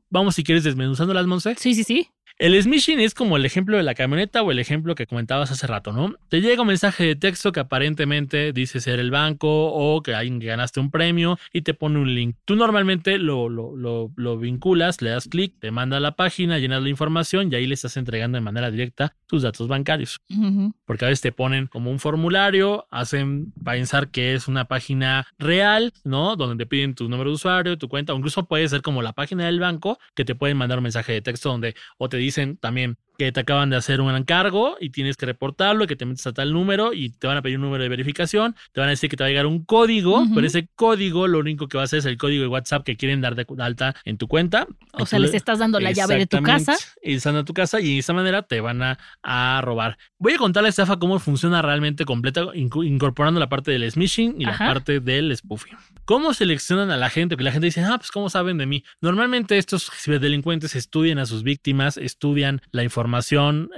Vamos, 0.08 0.34
si 0.34 0.42
quieres, 0.42 0.64
desmenuzando 0.64 1.14
las 1.14 1.26
Monse. 1.26 1.54
Sí, 1.56 1.74
sí, 1.76 1.84
sí. 1.84 2.08
El 2.40 2.60
smishing 2.62 3.00
es 3.00 3.12
como 3.12 3.36
el 3.36 3.44
ejemplo 3.44 3.76
de 3.76 3.82
la 3.82 3.94
camioneta 3.94 4.40
o 4.42 4.50
el 4.50 4.58
ejemplo 4.58 4.94
que 4.94 5.06
comentabas 5.06 5.50
hace 5.50 5.66
rato, 5.66 5.92
¿no? 5.92 6.14
Te 6.30 6.40
llega 6.40 6.62
un 6.62 6.68
mensaje 6.68 7.04
de 7.04 7.14
texto 7.14 7.52
que 7.52 7.60
aparentemente 7.60 8.54
dice 8.54 8.80
ser 8.80 8.98
el 8.98 9.10
banco 9.10 9.66
o 9.74 10.02
que 10.02 10.14
alguien 10.14 10.38
ganaste 10.38 10.80
un 10.80 10.90
premio 10.90 11.38
y 11.52 11.60
te 11.60 11.74
pone 11.74 11.98
un 11.98 12.14
link. 12.14 12.36
Tú 12.46 12.56
normalmente 12.56 13.18
lo, 13.18 13.50
lo, 13.50 13.76
lo, 13.76 14.10
lo 14.16 14.38
vinculas, 14.38 15.02
le 15.02 15.10
das 15.10 15.28
clic, 15.28 15.52
te 15.60 15.70
manda 15.70 15.98
a 15.98 16.00
la 16.00 16.16
página, 16.16 16.58
llenas 16.58 16.82
la 16.82 16.88
información 16.88 17.52
y 17.52 17.56
ahí 17.56 17.66
le 17.66 17.74
estás 17.74 17.98
entregando 17.98 18.36
de 18.36 18.40
manera 18.40 18.70
directa 18.70 19.14
tus 19.26 19.42
datos 19.42 19.68
bancarios 19.68 20.16
Ujú. 20.30 20.72
porque 20.86 21.04
a 21.04 21.08
veces 21.08 21.20
te 21.20 21.32
ponen 21.32 21.66
como 21.66 21.90
un 21.90 21.98
formulario, 21.98 22.86
hacen 22.90 23.52
pensar 23.62 24.10
que 24.10 24.32
es 24.32 24.48
una 24.48 24.64
página 24.64 25.26
real, 25.38 25.92
¿no? 26.04 26.36
Donde 26.36 26.64
te 26.64 26.66
piden 26.66 26.94
tu 26.94 27.06
número 27.10 27.28
de 27.28 27.34
usuario, 27.34 27.76
tu 27.76 27.90
cuenta, 27.90 28.14
o 28.14 28.16
incluso 28.16 28.46
puede 28.46 28.66
ser 28.66 28.80
como 28.80 29.02
la 29.02 29.12
página 29.12 29.44
del 29.44 29.60
banco 29.60 29.98
que 30.14 30.24
te 30.24 30.34
pueden 30.34 30.56
mandar 30.56 30.78
un 30.78 30.84
mensaje 30.84 31.12
de 31.12 31.20
texto 31.20 31.50
donde 31.50 31.74
o 31.98 32.08
te 32.08 32.16
dicen 32.16 32.29
también 32.60 32.96
que 33.20 33.32
te 33.32 33.40
acaban 33.40 33.68
de 33.68 33.76
hacer 33.76 34.00
un 34.00 34.14
encargo 34.14 34.78
y 34.80 34.88
tienes 34.90 35.18
que 35.18 35.26
reportarlo, 35.26 35.86
que 35.86 35.94
te 35.94 36.06
metes 36.06 36.26
a 36.26 36.32
tal 36.32 36.54
número 36.54 36.94
y 36.94 37.10
te 37.10 37.26
van 37.26 37.36
a 37.36 37.42
pedir 37.42 37.58
un 37.58 37.64
número 37.64 37.82
de 37.82 37.90
verificación, 37.90 38.56
te 38.72 38.80
van 38.80 38.88
a 38.88 38.90
decir 38.92 39.10
que 39.10 39.16
te 39.18 39.22
va 39.24 39.26
a 39.26 39.28
llegar 39.28 39.44
un 39.44 39.62
código, 39.62 40.24
pero 40.34 40.46
ese 40.46 40.68
código 40.74 41.28
lo 41.28 41.38
único 41.40 41.68
que 41.68 41.76
va 41.76 41.82
a 41.82 41.84
hacer 41.84 41.98
es 41.98 42.06
el 42.06 42.16
código 42.16 42.40
de 42.40 42.48
WhatsApp 42.48 42.82
que 42.82 42.96
quieren 42.96 43.20
dar 43.20 43.34
de 43.34 43.44
alta 43.58 43.94
en 44.06 44.16
tu 44.16 44.26
cuenta. 44.26 44.66
O 44.92 45.04
sea, 45.04 45.18
les 45.18 45.32
le- 45.32 45.36
estás 45.36 45.58
dando 45.58 45.78
la 45.80 45.92
llave 45.92 46.16
de 46.16 46.26
tu 46.26 46.40
casa. 46.42 46.76
Y 47.02 47.14
están 47.16 47.36
a 47.36 47.44
tu 47.44 47.52
casa 47.52 47.78
y 47.80 47.92
de 47.94 47.98
esa 47.98 48.14
manera 48.14 48.40
te 48.42 48.62
van 48.62 48.82
a, 48.82 48.98
a 49.22 49.60
robar. 49.62 49.98
Voy 50.18 50.32
a 50.32 50.38
contar 50.38 50.62
la 50.62 50.70
estafa 50.70 50.98
cómo 50.98 51.18
funciona 51.18 51.60
realmente 51.60 52.06
completa, 52.06 52.46
incorporando 52.54 53.38
la 53.38 53.48
parte 53.50 53.70
del 53.70 53.90
smishing 53.90 54.40
y 54.40 54.44
Ajá. 54.46 54.64
la 54.64 54.70
parte 54.72 55.00
del 55.00 55.36
spoofing. 55.36 55.76
¿Cómo 56.06 56.32
seleccionan 56.34 56.90
a 56.90 56.96
la 56.96 57.10
gente? 57.10 57.36
Porque 57.36 57.44
la 57.44 57.52
gente 57.52 57.66
dice, 57.66 57.82
ah, 57.82 57.96
pues 57.98 58.10
¿cómo 58.10 58.30
saben 58.30 58.56
de 58.58 58.66
mí? 58.66 58.82
Normalmente 59.00 59.58
estos 59.58 59.90
ciberdelincuentes 59.94 60.74
estudian 60.74 61.18
a 61.18 61.26
sus 61.26 61.42
víctimas, 61.42 61.96
estudian 61.96 62.60
la 62.72 62.82
información, 62.82 63.09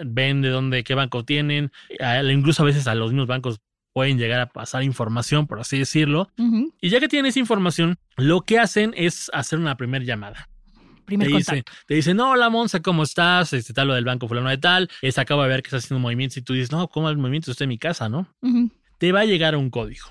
ven 0.04 0.42
de 0.42 0.48
dónde, 0.48 0.84
qué 0.84 0.94
banco 0.94 1.24
tienen, 1.24 1.72
incluso 2.30 2.62
a 2.62 2.66
veces 2.66 2.86
a 2.86 2.94
los 2.94 3.10
mismos 3.10 3.26
bancos 3.26 3.60
pueden 3.92 4.18
llegar 4.18 4.40
a 4.40 4.46
pasar 4.46 4.82
información, 4.82 5.46
por 5.46 5.60
así 5.60 5.78
decirlo. 5.78 6.30
Y 6.80 6.88
ya 6.88 7.00
que 7.00 7.08
tienen 7.08 7.28
esa 7.28 7.38
información, 7.38 7.98
lo 8.16 8.40
que 8.42 8.58
hacen 8.58 8.94
es 8.96 9.30
hacer 9.32 9.58
una 9.58 9.76
primera 9.76 10.04
llamada. 10.04 10.48
Primer 11.04 11.26
te, 11.26 11.32
contacto. 11.32 11.54
dice, 11.54 11.84
te 11.86 11.94
dicen, 11.94 12.16
no, 12.16 12.30
hola 12.30 12.48
Monza, 12.48 12.80
¿cómo 12.80 13.02
estás? 13.02 13.52
Este 13.52 13.72
tal 13.72 13.88
lo 13.88 13.94
del 13.94 14.04
banco 14.04 14.28
fulano 14.28 14.48
de 14.48 14.58
tal. 14.58 14.88
Es 15.02 15.18
acabo 15.18 15.42
de 15.42 15.48
ver 15.48 15.62
que 15.62 15.68
estás 15.68 15.84
haciendo 15.84 16.00
movimientos 16.00 16.36
y 16.36 16.42
tú 16.42 16.52
dices, 16.52 16.70
no, 16.72 16.88
¿cómo 16.88 17.10
el 17.10 17.18
movimiento? 17.18 17.50
Estoy 17.50 17.64
en 17.64 17.70
mi 17.70 17.78
casa, 17.78 18.08
¿no? 18.08 18.32
Te 18.98 19.12
va 19.12 19.20
a 19.20 19.24
llegar 19.24 19.56
un 19.56 19.68
código. 19.68 20.06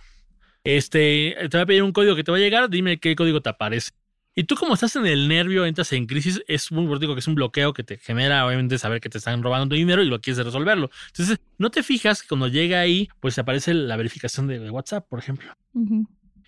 Este, 0.63 1.35
te 1.49 1.57
va 1.57 1.63
a 1.63 1.65
pedir 1.65 1.81
un 1.81 1.91
código 1.91 2.15
que 2.15 2.23
te 2.23 2.31
va 2.31 2.37
a 2.37 2.41
llegar, 2.41 2.69
dime 2.69 2.99
qué 2.99 3.15
código 3.15 3.41
te 3.41 3.49
aparece. 3.49 3.91
Y 4.33 4.45
tú 4.45 4.55
como 4.55 4.75
estás 4.75 4.95
en 4.95 5.05
el 5.05 5.27
nervio, 5.27 5.65
entras 5.65 5.91
en 5.91 6.05
crisis, 6.05 6.41
es 6.47 6.71
muy 6.71 6.99
digo 6.99 7.13
que 7.15 7.19
es 7.19 7.27
un 7.27 7.35
bloqueo 7.35 7.73
que 7.73 7.83
te 7.83 7.97
genera 7.97 8.45
obviamente 8.45 8.77
saber 8.77 9.01
que 9.01 9.09
te 9.09 9.17
están 9.17 9.43
robando 9.43 9.67
tu 9.67 9.75
dinero 9.75 10.01
y 10.01 10.05
lo 10.07 10.21
quieres 10.21 10.43
resolverlo. 10.45 10.89
Entonces, 11.07 11.39
no 11.57 11.69
te 11.69 11.83
fijas 11.83 12.21
que 12.21 12.29
cuando 12.29 12.47
llega 12.47 12.79
ahí, 12.79 13.09
pues 13.19 13.37
aparece 13.39 13.73
la 13.73 13.97
verificación 13.97 14.47
de 14.47 14.69
WhatsApp, 14.69 15.05
por 15.09 15.19
ejemplo. 15.19 15.51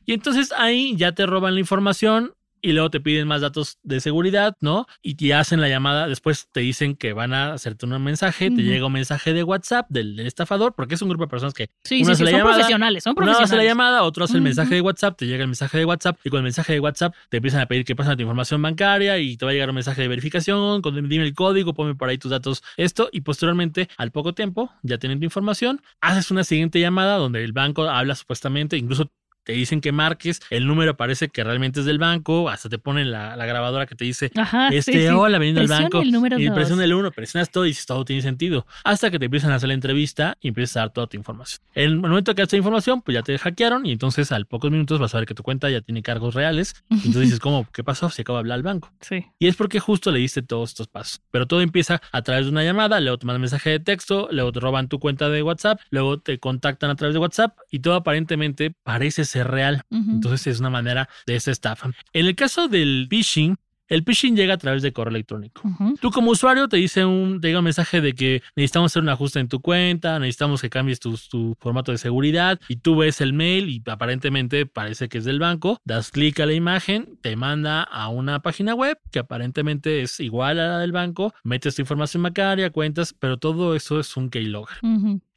Y 0.05 0.13
entonces 0.13 0.53
ahí 0.53 0.95
ya 0.95 1.11
te 1.11 1.25
roban 1.25 1.55
la 1.55 1.59
información, 1.59 2.33
y 2.63 2.71
luego 2.71 2.89
te 2.89 3.01
piden 3.01 3.27
más 3.27 3.41
datos 3.41 3.77
de 3.83 3.99
seguridad, 3.99 4.55
¿no? 4.61 4.87
Y 5.01 5.15
te 5.15 5.33
hacen 5.33 5.59
la 5.59 5.67
llamada, 5.67 6.07
después 6.07 6.47
te 6.51 6.61
dicen 6.61 6.95
que 6.95 7.11
van 7.11 7.33
a 7.33 7.53
hacerte 7.53 7.85
un 7.85 8.01
mensaje, 8.01 8.49
te 8.49 8.63
llega 8.63 8.85
un 8.85 8.93
mensaje 8.93 9.33
de 9.33 9.43
WhatsApp 9.43 9.87
del, 9.89 10.19
estafador, 10.21 10.73
porque 10.73 10.95
es 10.95 11.01
un 11.01 11.09
grupo 11.09 11.25
de 11.25 11.29
personas 11.29 11.53
que 11.53 11.69
sí, 11.83 12.05
sí, 12.05 12.15
sí, 12.15 12.25
son 12.25 12.41
profesionales, 12.41 13.03
son 13.03 13.15
profesionales. 13.15 13.37
Uno 13.37 13.43
hace 13.43 13.57
la 13.57 13.65
llamada, 13.65 14.03
otro 14.03 14.23
hace 14.23 14.37
el 14.37 14.41
mensaje 14.41 14.75
de 14.75 14.81
WhatsApp, 14.81 15.17
te 15.17 15.27
llega 15.27 15.43
el 15.43 15.49
mensaje 15.49 15.77
de 15.77 15.85
WhatsApp 15.85 16.17
y 16.23 16.29
con 16.29 16.37
el 16.37 16.43
mensaje 16.43 16.73
de 16.73 16.79
WhatsApp 16.79 17.13
te 17.29 17.37
empiezan 17.37 17.61
a 17.61 17.65
pedir 17.65 17.83
que 17.83 17.95
pasen 17.97 18.15
tu 18.15 18.21
información 18.21 18.61
bancaria 18.61 19.17
y 19.19 19.35
te 19.35 19.45
va 19.45 19.51
a 19.51 19.53
llegar 19.53 19.69
un 19.69 19.75
mensaje 19.75 20.01
de 20.01 20.07
verificación, 20.07 20.81
con, 20.81 20.95
dime 21.09 21.25
el 21.25 21.33
código, 21.33 21.73
ponme 21.73 21.95
por 21.95 22.07
ahí 22.07 22.17
tus 22.17 22.31
datos, 22.31 22.63
esto 22.77 23.09
y 23.11 23.21
posteriormente 23.21 23.89
al 23.97 24.11
poco 24.11 24.33
tiempo 24.33 24.71
ya 24.83 24.97
tienen 24.97 25.19
tu 25.19 25.25
información, 25.25 25.81
haces 25.99 26.31
una 26.31 26.45
siguiente 26.45 26.79
llamada 26.79 27.17
donde 27.17 27.43
el 27.43 27.51
banco 27.51 27.83
habla 27.89 28.15
supuestamente, 28.15 28.77
incluso 28.77 29.11
te 29.43 29.53
dicen 29.53 29.81
que 29.81 29.91
marques, 29.91 30.41
el 30.49 30.67
número 30.67 30.95
parece 30.95 31.29
que 31.29 31.43
realmente 31.43 31.81
es 31.81 31.85
del 31.85 31.99
banco, 31.99 32.49
hasta 32.49 32.69
te 32.69 32.77
ponen 32.77 33.11
la, 33.11 33.35
grabadora 33.43 33.85
que 33.85 33.95
te 33.95 34.05
dice, 34.05 34.31
este, 34.71 35.11
hola, 35.11 35.37
veniendo 35.37 35.61
del 35.61 35.69
banco, 35.69 36.01
el 36.01 36.11
número 36.11 36.39
y 36.39 36.49
presiona 36.49 36.83
el 36.83 36.93
1, 36.93 37.11
presionas 37.11 37.49
todo 37.49 37.65
y 37.65 37.69
dices, 37.69 37.85
todo 37.85 38.05
tiene 38.05 38.21
sentido, 38.21 38.65
hasta 38.83 39.11
que 39.11 39.19
te 39.19 39.25
empiezan 39.25 39.51
a 39.51 39.55
hacer 39.55 39.67
la 39.67 39.73
entrevista 39.73 40.37
y 40.41 40.49
empiezas 40.49 40.77
a 40.77 40.79
dar 40.81 40.89
toda 40.91 41.07
tu 41.07 41.17
información. 41.17 41.61
En 41.75 41.83
el 41.83 41.97
momento 41.97 42.33
que 42.35 42.41
haces 42.41 42.57
información, 42.57 43.01
pues 43.01 43.15
ya 43.15 43.21
te 43.21 43.37
hackearon 43.37 43.85
y 43.85 43.91
entonces 43.91 44.31
al 44.31 44.45
pocos 44.45 44.71
minutos 44.71 44.99
vas 44.99 45.13
a 45.13 45.19
ver 45.19 45.27
que 45.27 45.33
tu 45.33 45.43
cuenta 45.43 45.69
ya 45.69 45.81
tiene 45.81 46.01
cargos 46.01 46.35
reales, 46.35 46.75
y 46.89 46.93
entonces 46.95 47.21
dices, 47.23 47.39
¿cómo? 47.39 47.67
¿Qué 47.73 47.83
pasó? 47.83 48.09
Se 48.09 48.21
acaba 48.21 48.39
de 48.39 48.41
hablar 48.41 48.55
al 48.57 48.63
banco. 48.63 48.91
Sí. 49.01 49.25
Y 49.39 49.47
es 49.47 49.55
porque 49.55 49.79
justo 49.79 50.11
le 50.11 50.19
diste 50.19 50.41
todos 50.41 50.69
estos 50.69 50.87
pasos. 50.87 51.21
Pero 51.31 51.47
todo 51.47 51.61
empieza 51.61 52.01
a 52.11 52.21
través 52.21 52.45
de 52.45 52.51
una 52.51 52.63
llamada, 52.63 52.99
luego 52.99 53.17
te 53.17 53.25
mandan 53.25 53.41
mensaje 53.41 53.71
de 53.71 53.79
texto, 53.79 54.29
luego 54.31 54.51
te 54.51 54.59
roban 54.59 54.87
tu 54.87 54.99
cuenta 54.99 55.29
de 55.29 55.43
WhatsApp, 55.43 55.79
luego 55.89 56.19
te 56.19 56.39
contactan 56.39 56.89
a 56.89 56.95
través 56.95 57.13
de 57.13 57.19
WhatsApp 57.19 57.57
y 57.69 57.79
todo 57.79 57.95
aparentemente 57.95 58.73
parece 58.83 59.25
ser 59.25 59.32
real. 59.41 59.81
Entonces 59.89 60.47
es 60.47 60.59
una 60.59 60.69
manera 60.69 61.09
de 61.25 61.35
esta 61.35 61.51
estafa. 61.51 61.89
En 62.13 62.25
el 62.27 62.35
caso 62.35 62.67
del 62.67 63.07
phishing, 63.09 63.57
el 63.89 64.03
phishing 64.03 64.35
llega 64.35 64.55
a 64.55 64.57
través 64.57 64.81
de 64.81 64.93
correo 64.93 65.11
electrónico. 65.11 65.61
Tú 66.01 66.09
como 66.09 66.31
usuario 66.31 66.67
te 66.67 66.77
dice 66.77 67.05
un, 67.05 67.41
te 67.41 67.47
llega 67.47 67.59
un 67.59 67.65
mensaje 67.65 68.01
de 68.01 68.13
que 68.13 68.41
necesitamos 68.55 68.91
hacer 68.91 69.03
un 69.03 69.09
ajuste 69.09 69.39
en 69.39 69.49
tu 69.49 69.61
cuenta, 69.61 70.19
necesitamos 70.19 70.61
que 70.61 70.69
cambies 70.69 70.99
tu, 70.99 71.17
tu, 71.29 71.55
formato 71.59 71.91
de 71.91 71.97
seguridad 71.97 72.59
y 72.67 72.77
tú 72.77 72.95
ves 72.95 73.21
el 73.21 73.33
mail 73.33 73.69
y 73.69 73.83
aparentemente 73.85 74.65
parece 74.65 75.09
que 75.09 75.19
es 75.19 75.25
del 75.25 75.39
banco, 75.39 75.79
das 75.83 76.11
clic 76.11 76.39
a 76.39 76.45
la 76.45 76.53
imagen, 76.53 77.19
te 77.21 77.35
manda 77.35 77.83
a 77.83 78.07
una 78.07 78.41
página 78.41 78.73
web 78.73 78.97
que 79.11 79.19
aparentemente 79.19 80.01
es 80.01 80.19
igual 80.19 80.59
a 80.59 80.67
la 80.69 80.79
del 80.79 80.91
banco, 80.91 81.33
metes 81.43 81.75
tu 81.75 81.81
información 81.81 82.23
bancaria, 82.23 82.71
cuentas, 82.71 83.13
pero 83.13 83.37
todo 83.37 83.75
eso 83.75 83.99
es 83.99 84.15
un 84.17 84.29
keylogger. 84.29 84.77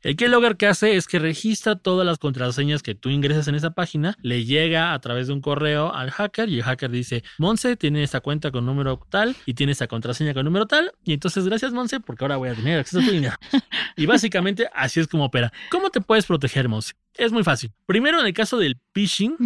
El 0.02 0.14
keylogger 0.14 0.56
que 0.56 0.66
hace 0.66 0.96
es 0.96 1.06
que 1.06 1.18
registra 1.18 1.76
todas 1.76 2.06
las 2.06 2.18
contraseñas 2.18 2.82
que 2.82 2.94
tú 2.94 3.08
ingresas 3.08 3.48
en 3.48 3.54
esa 3.54 3.70
página, 3.70 4.16
le 4.22 4.44
llega 4.44 4.92
a 4.92 5.00
través 5.00 5.26
de 5.26 5.32
un 5.32 5.40
correo 5.40 5.92
al 5.92 6.10
hacker 6.10 6.48
y 6.48 6.58
el 6.58 6.62
hacker 6.62 6.90
dice, 6.90 7.24
Monse 7.38 7.76
tiene 7.76 8.02
esta 8.02 8.20
cuenta 8.20 8.50
con 8.50 8.66
número 8.66 9.00
tal 9.08 9.34
y 9.46 9.54
tiene 9.54 9.72
esta 9.72 9.86
contraseña 9.86 10.34
con 10.34 10.44
número 10.44 10.66
tal 10.66 10.92
y 11.04 11.14
entonces 11.14 11.46
gracias 11.46 11.72
Monse 11.72 12.00
porque 12.00 12.24
ahora 12.24 12.36
voy 12.36 12.50
a 12.50 12.54
tener 12.54 12.78
acceso 12.78 13.00
a 13.00 13.04
tu 13.04 13.10
dinero. 13.10 13.36
y 13.96 14.06
básicamente 14.06 14.68
así 14.74 15.00
es 15.00 15.08
como 15.08 15.24
opera. 15.24 15.52
¿Cómo 15.70 15.90
te 15.90 16.00
puedes 16.00 16.26
proteger 16.26 16.68
Monse? 16.68 16.92
Es 17.18 17.32
muy 17.32 17.44
fácil. 17.44 17.70
Primero, 17.86 18.20
en 18.20 18.26
el 18.26 18.32
caso 18.32 18.58
del 18.58 18.78
phishing, 18.92 19.36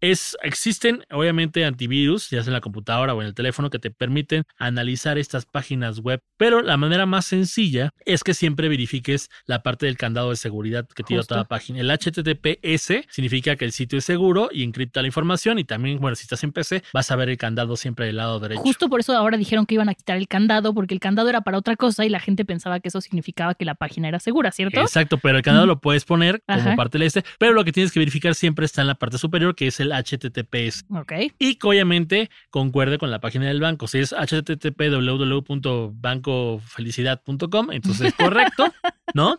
es, 0.00 0.36
existen 0.42 1.04
obviamente 1.10 1.64
antivirus, 1.64 2.30
ya 2.30 2.42
sea 2.42 2.50
en 2.50 2.54
la 2.54 2.60
computadora 2.60 3.14
o 3.14 3.20
en 3.20 3.28
el 3.28 3.34
teléfono, 3.34 3.70
que 3.70 3.78
te 3.78 3.90
permiten 3.90 4.44
analizar 4.58 5.18
estas 5.18 5.46
páginas 5.46 6.00
web, 6.00 6.20
pero 6.36 6.62
la 6.62 6.76
manera 6.76 7.06
más 7.06 7.26
sencilla 7.26 7.90
es 8.04 8.24
que 8.24 8.34
siempre 8.34 8.68
verifiques 8.68 9.28
la 9.46 9.62
parte 9.62 9.86
del 9.86 9.96
candado 9.96 10.30
de 10.30 10.36
seguridad 10.36 10.86
que 10.94 11.02
tiene 11.02 11.22
toda 11.24 11.44
página. 11.44 11.80
El 11.80 11.90
HTTPS 11.90 13.06
significa 13.10 13.56
que 13.56 13.64
el 13.64 13.72
sitio 13.72 13.98
es 13.98 14.04
seguro 14.04 14.48
y 14.52 14.62
encripta 14.62 15.02
la 15.02 15.08
información 15.08 15.58
y 15.58 15.64
también, 15.64 15.98
bueno, 16.00 16.16
si 16.16 16.22
estás 16.22 16.42
en 16.44 16.52
PC, 16.52 16.82
vas 16.92 17.10
a 17.10 17.16
ver 17.16 17.28
el 17.28 17.36
candado 17.36 17.76
siempre 17.76 18.06
del 18.06 18.16
lado 18.16 18.40
derecho. 18.40 18.62
Justo 18.62 18.88
por 18.88 19.00
eso 19.00 19.16
ahora 19.16 19.36
dijeron 19.36 19.66
que 19.66 19.74
iban 19.74 19.88
a 19.88 19.94
quitar 19.94 20.16
el 20.16 20.28
candado, 20.28 20.74
porque 20.74 20.94
el 20.94 21.00
candado 21.00 21.28
era 21.28 21.42
para 21.42 21.58
otra 21.58 21.76
cosa 21.76 22.04
y 22.04 22.08
la 22.08 22.20
gente 22.20 22.44
pensaba 22.44 22.80
que 22.80 22.88
eso 22.88 23.00
significaba 23.00 23.54
que 23.54 23.64
la 23.64 23.74
página 23.74 24.08
era 24.08 24.20
segura, 24.20 24.50
¿cierto? 24.52 24.80
Exacto, 24.80 25.18
pero 25.18 25.38
el 25.38 25.42
candado 25.42 25.66
lo 25.66 25.80
puedes 25.80 26.04
poner 26.04 26.42
como 26.46 26.76
parte 26.76 26.98
del 26.98 27.06
este, 27.06 27.19
pero 27.38 27.52
lo 27.52 27.64
que 27.64 27.70
tienes 27.72 27.92
que 27.92 28.00
verificar 28.00 28.34
siempre 28.34 28.66
está 28.66 28.80
en 28.80 28.86
la 28.86 28.94
parte 28.96 29.18
superior, 29.18 29.54
que 29.54 29.66
es 29.68 29.78
el 29.80 29.92
HTTPS. 29.92 30.86
Ok. 30.90 31.12
Y 31.38 31.56
que 31.56 31.66
obviamente 31.66 32.30
concuerde 32.50 32.96
con 32.98 33.10
la 33.10 33.20
página 33.20 33.46
del 33.46 33.60
banco. 33.60 33.88
Si 33.88 33.98
es 33.98 34.12
http 34.12 34.90
www.bancofelicidad.com, 34.90 37.72
entonces 37.72 38.08
es 38.08 38.14
correcto, 38.14 38.72
¿no? 39.14 39.38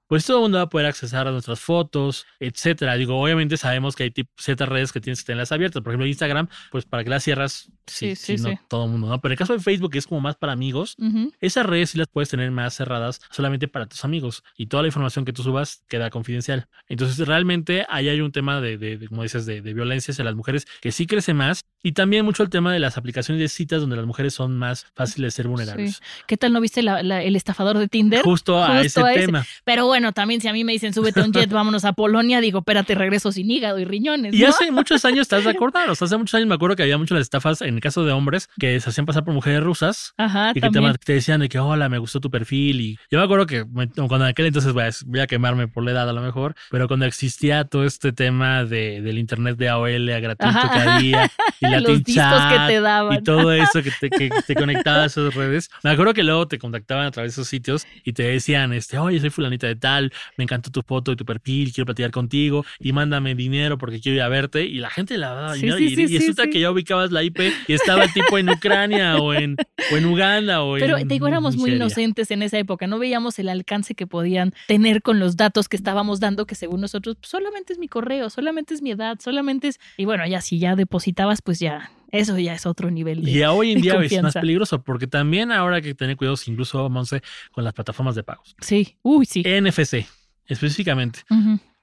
pues 0.09 0.25
todo 0.25 0.39
el 0.39 0.43
mundo 0.43 0.59
va 0.59 0.65
a 0.65 0.69
poder 0.69 0.87
accesar 0.87 1.29
a 1.29 1.31
nuestras 1.31 1.61
fotos, 1.61 2.27
etcétera. 2.41 2.97
Digo, 2.97 3.21
obviamente 3.21 3.57
sabemos 3.57 3.95
que 3.95 4.05
hay 4.05 4.15
ciertas 4.37 4.69
redes 4.69 4.91
que 4.91 5.01
tienes 5.01 5.21
que 5.21 5.27
tenerlas 5.27 5.53
abiertas. 5.53 5.83
Por 5.83 5.93
ejemplo, 5.93 6.07
Instagram, 6.07 6.49
pues 6.71 6.85
para 6.87 7.05
que 7.05 7.11
las 7.11 7.23
cierras, 7.23 7.71
sí, 7.87 8.17
sí, 8.17 8.37
no 8.37 8.59
todo 8.69 8.87
el 8.87 8.91
mundo, 8.91 9.09
¿no? 9.09 9.21
Pero 9.21 9.31
en 9.31 9.35
el 9.35 9.39
caso 9.39 9.53
de 9.53 9.61
Facebook, 9.61 9.93
que 9.93 9.99
es 9.99 10.07
como 10.07 10.21
más 10.21 10.37
para 10.37 10.53
amigos, 10.53 10.97
esas 11.41 11.67
redes 11.67 11.91
sí 11.91 11.99
las 11.99 12.09
puedes 12.09 12.31
tener 12.31 12.51
más 12.51 12.75
cerradas 12.75 13.21
solamente 13.31 13.69
para 13.69 13.87
tus 13.87 14.05
amigos 14.05 14.43
y 14.57 14.67
toda 14.67 14.83
la 14.83 14.89
información 14.89 15.25
que 15.25 15.33
tú 15.33 15.43
subas 15.43 15.85
queda 15.89 16.11
confidencial. 16.11 16.69
Entonces, 16.89 17.27
realmente 17.27 17.87
ahí 17.89 18.09
hay 18.09 18.21
un 18.21 18.33
tema 18.33 18.61
de, 18.61 19.07
como 19.09 19.23
dices, 19.23 19.47
de, 19.47 19.61
violencia 19.61 20.13
hacia 20.13 20.25
las 20.25 20.35
mujeres 20.35 20.67
que 20.81 20.91
sí 20.91 21.07
crece 21.07 21.35
más 21.35 21.65
y 21.83 21.93
también 21.93 22.25
mucho 22.25 22.43
el 22.43 22.51
tema 22.51 22.73
de 22.73 22.81
las 22.81 22.99
aplicaciones 22.99 23.41
de 23.41 23.49
citas 23.49 23.81
donde 23.81 23.97
las 23.97 24.05
mujeres 24.05 24.35
son 24.35 24.59
más 24.59 24.87
fáciles 24.95 25.29
de 25.29 25.37
ser 25.37 25.49
vulnerables. 25.49 26.03
¿Qué 26.27 26.37
tal 26.37 26.53
no 26.53 26.61
viste 26.61 26.81
el 26.81 27.37
estafador 27.37 27.79
de 27.79 27.89
Tinder? 27.89 28.23
Justo 28.23 28.63
a 28.63 28.81
ese 28.83 29.03
tema. 29.15 29.47
Pero 29.65 29.87
bueno, 29.87 30.13
también 30.13 30.41
si 30.41 30.49
a 30.49 30.53
mí 30.53 30.65
me 30.65 30.73
dicen 30.73 30.93
súbete 30.93 31.23
un 31.23 31.33
jet, 31.33 31.51
vámonos 31.51 31.85
a 31.85 31.93
Polonia, 31.93 32.41
digo, 32.41 32.61
espérate, 32.61 32.95
regreso 32.95 33.31
sin 33.33 33.51
hígado 33.51 33.79
y 33.79 33.85
riñones. 33.85 34.35
Y 34.35 34.45
hace 34.45 34.71
muchos 34.71 35.05
años, 35.05 35.23
¿estás 35.23 35.45
de 35.45 35.51
acuerdo? 35.59 35.79
O 35.89 35.95
sea, 35.95 36.07
hace 36.07 36.17
muchos 36.17 36.35
años 36.35 36.49
me 36.49 36.55
acuerdo 36.55 36.77
que 36.77 36.83
había 36.83 36.99
muchas 36.99 37.21
estafas 37.21 37.63
en 37.63 37.75
el 37.75 37.81
caso 37.81 38.05
de 38.05 38.13
hombres 38.13 38.49
que 38.59 38.81
se 38.81 38.91
hacían 38.91 39.07
pasar 39.07 39.25
por 39.25 39.35
mujeres 39.35 39.63
rusas 39.63 40.15
Ajá, 40.17 40.53
y 40.55 40.61
que 40.61 40.71
te, 40.71 41.13
decían 41.13 41.41
de 41.41 41.49
que, 41.49 41.59
hola, 41.59 41.89
me 41.89 41.99
gustó 41.99 42.21
tu 42.21 42.31
perfil. 42.31 42.81
Y 42.81 42.99
yo 43.11 43.19
me 43.19 43.25
acuerdo 43.25 43.47
que 43.47 43.65
cuando 43.65 44.17
en 44.17 44.23
aquel 44.23 44.47
entonces 44.47 44.73
voy 44.73 45.21
a, 45.21 45.27
quemarme 45.27 45.69
por 45.69 45.85
la 45.85 45.93
edad 45.93 46.09
a 46.09 46.13
lo 46.13 46.23
mejor, 46.23 46.55
pero 46.71 46.89
cuando 46.89 47.07
existía 47.07 47.65
todo 47.65 47.85
este 47.85 48.13
tema 48.13 48.65
de, 48.65 49.01
del 49.03 49.19
internet 49.19 49.57
de 49.57 49.69
AOL 49.69 50.09
a 50.11 50.21
gratuito 50.21 50.71
que 50.73 50.79
había 50.79 51.31
y 51.61 51.68
la 51.71 51.81
Los 51.81 52.05
discos 52.05 52.43
que 52.51 52.59
te 52.67 52.81
daban. 52.81 53.19
y 53.19 53.23
todo 53.23 53.53
eso 53.53 53.83
que 53.83 53.91
te, 54.01 54.11
que 54.11 54.31
te 54.47 54.55
conectaba 54.55 55.03
a 55.03 55.07
esas 55.07 55.35
redes, 55.35 55.71
me 55.83 55.91
acuerdo 55.91 56.15
que 56.15 56.23
luego 56.23 56.49
te 56.49 56.59
contactaban 56.59 57.07
a 57.07 57.11
través 57.11 57.33
de 57.33 57.43
esos 57.43 57.49
sitios 57.49 57.87
y 58.05 58.13
te 58.13 58.25
decían, 58.25 58.73
este, 58.73 58.99
oye, 58.99 59.21
soy 59.21 59.31
fulanita 59.31 59.67
de 59.67 59.77
tal, 59.77 60.13
me 60.37 60.45
encantó 60.45 60.71
tu 60.71 60.83
foto 60.83 61.13
y 61.13 61.17
tu 61.17 61.25
perfil, 61.25 61.73
quiero 61.73 61.87
platicar 61.87 62.11
contigo 62.11 62.65
y 62.79 62.93
mándame 62.93 63.35
dinero 63.35 63.79
porque 63.79 64.01
quiero 64.01 64.17
ir 64.17 64.23
a 64.23 64.29
verte. 64.29 64.65
Y 64.65 64.79
la 64.79 64.91
gente 64.91 65.19
la 65.19 65.31
daba 65.31 65.55
dinero. 65.55 65.79
y, 65.79 66.19
resulta 66.19 66.49
que 66.49 66.61
ya 66.61 66.71
ubicabas 66.71 67.13
la 67.13 67.23
IP 67.23 67.41
y 67.67 67.73
estaba 67.73 68.05
el 68.05 68.13
tipo 68.13 68.39
en 68.39 68.51
Ucrania 68.51 69.17
o 69.17 69.35
en, 69.35 69.57
o 69.93 69.97
en 69.97 70.07
Uganda 70.07 70.63
o 70.63 70.75
Pero 70.79 70.97
te 70.99 71.05
digo, 71.05 71.29
éramos 71.29 71.57
muy 71.57 71.73
inocentes 71.73 72.31
en 72.31 72.43
esa 72.43 72.59
época, 72.59 72.87
no 72.87 72.99
veíamos 72.99 73.39
el 73.39 73.49
alcance 73.49 73.95
que 73.95 74.07
podían 74.07 74.53
tener 74.67 75.03
con 75.03 75.19
los 75.19 75.37
datos 75.37 75.69
que 75.69 75.77
estábamos 75.77 76.21
dando, 76.21 76.47
que 76.47 76.55
según 76.55 76.81
nosotros 76.81 77.17
pues, 77.17 77.31
solamente 77.31 77.73
es 77.73 77.79
mi 77.79 77.89
correo, 77.89 78.31
solamente 78.31 78.75
es 78.75 78.83
mi 78.83 78.91
edad, 78.91 79.19
solamente 79.21 79.69
es... 79.69 79.81
Y 79.97 80.05
bueno, 80.05 80.27
ya 80.27 80.41
si 80.41 80.59
ya 80.59 80.77
depositabas, 80.77 81.43
pues 81.43 81.58
ya 81.59 81.91
eso 82.11 82.39
ya 82.39 82.55
es 82.55 82.65
otro 82.65 82.91
nivel. 82.91 83.23
De, 83.23 83.31
y 83.31 83.43
hoy 83.43 83.73
en 83.73 83.83
día 83.83 84.01
es 84.01 84.23
más 84.23 84.35
peligroso 84.35 84.83
porque 84.83 85.07
también 85.07 85.53
ahora 85.53 85.77
hay 85.77 85.83
que 85.83 85.95
tener 85.95 86.17
cuidados 86.17 86.49
incluso, 86.49 86.89
Monse, 86.89 87.23
con 87.53 87.65
las 87.65 87.75
plataformas 87.75 88.15
de 88.15 88.23
pagos. 88.23 88.57
Sí, 88.61 88.97
uy, 89.03 89.27
sí. 89.27 89.43
NFC 89.43 90.07
específicamente. 90.49 91.21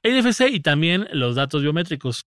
NFC 0.04 0.50
y 0.52 0.60
también 0.60 1.08
los 1.14 1.36
datos 1.36 1.62
biométricos. 1.62 2.26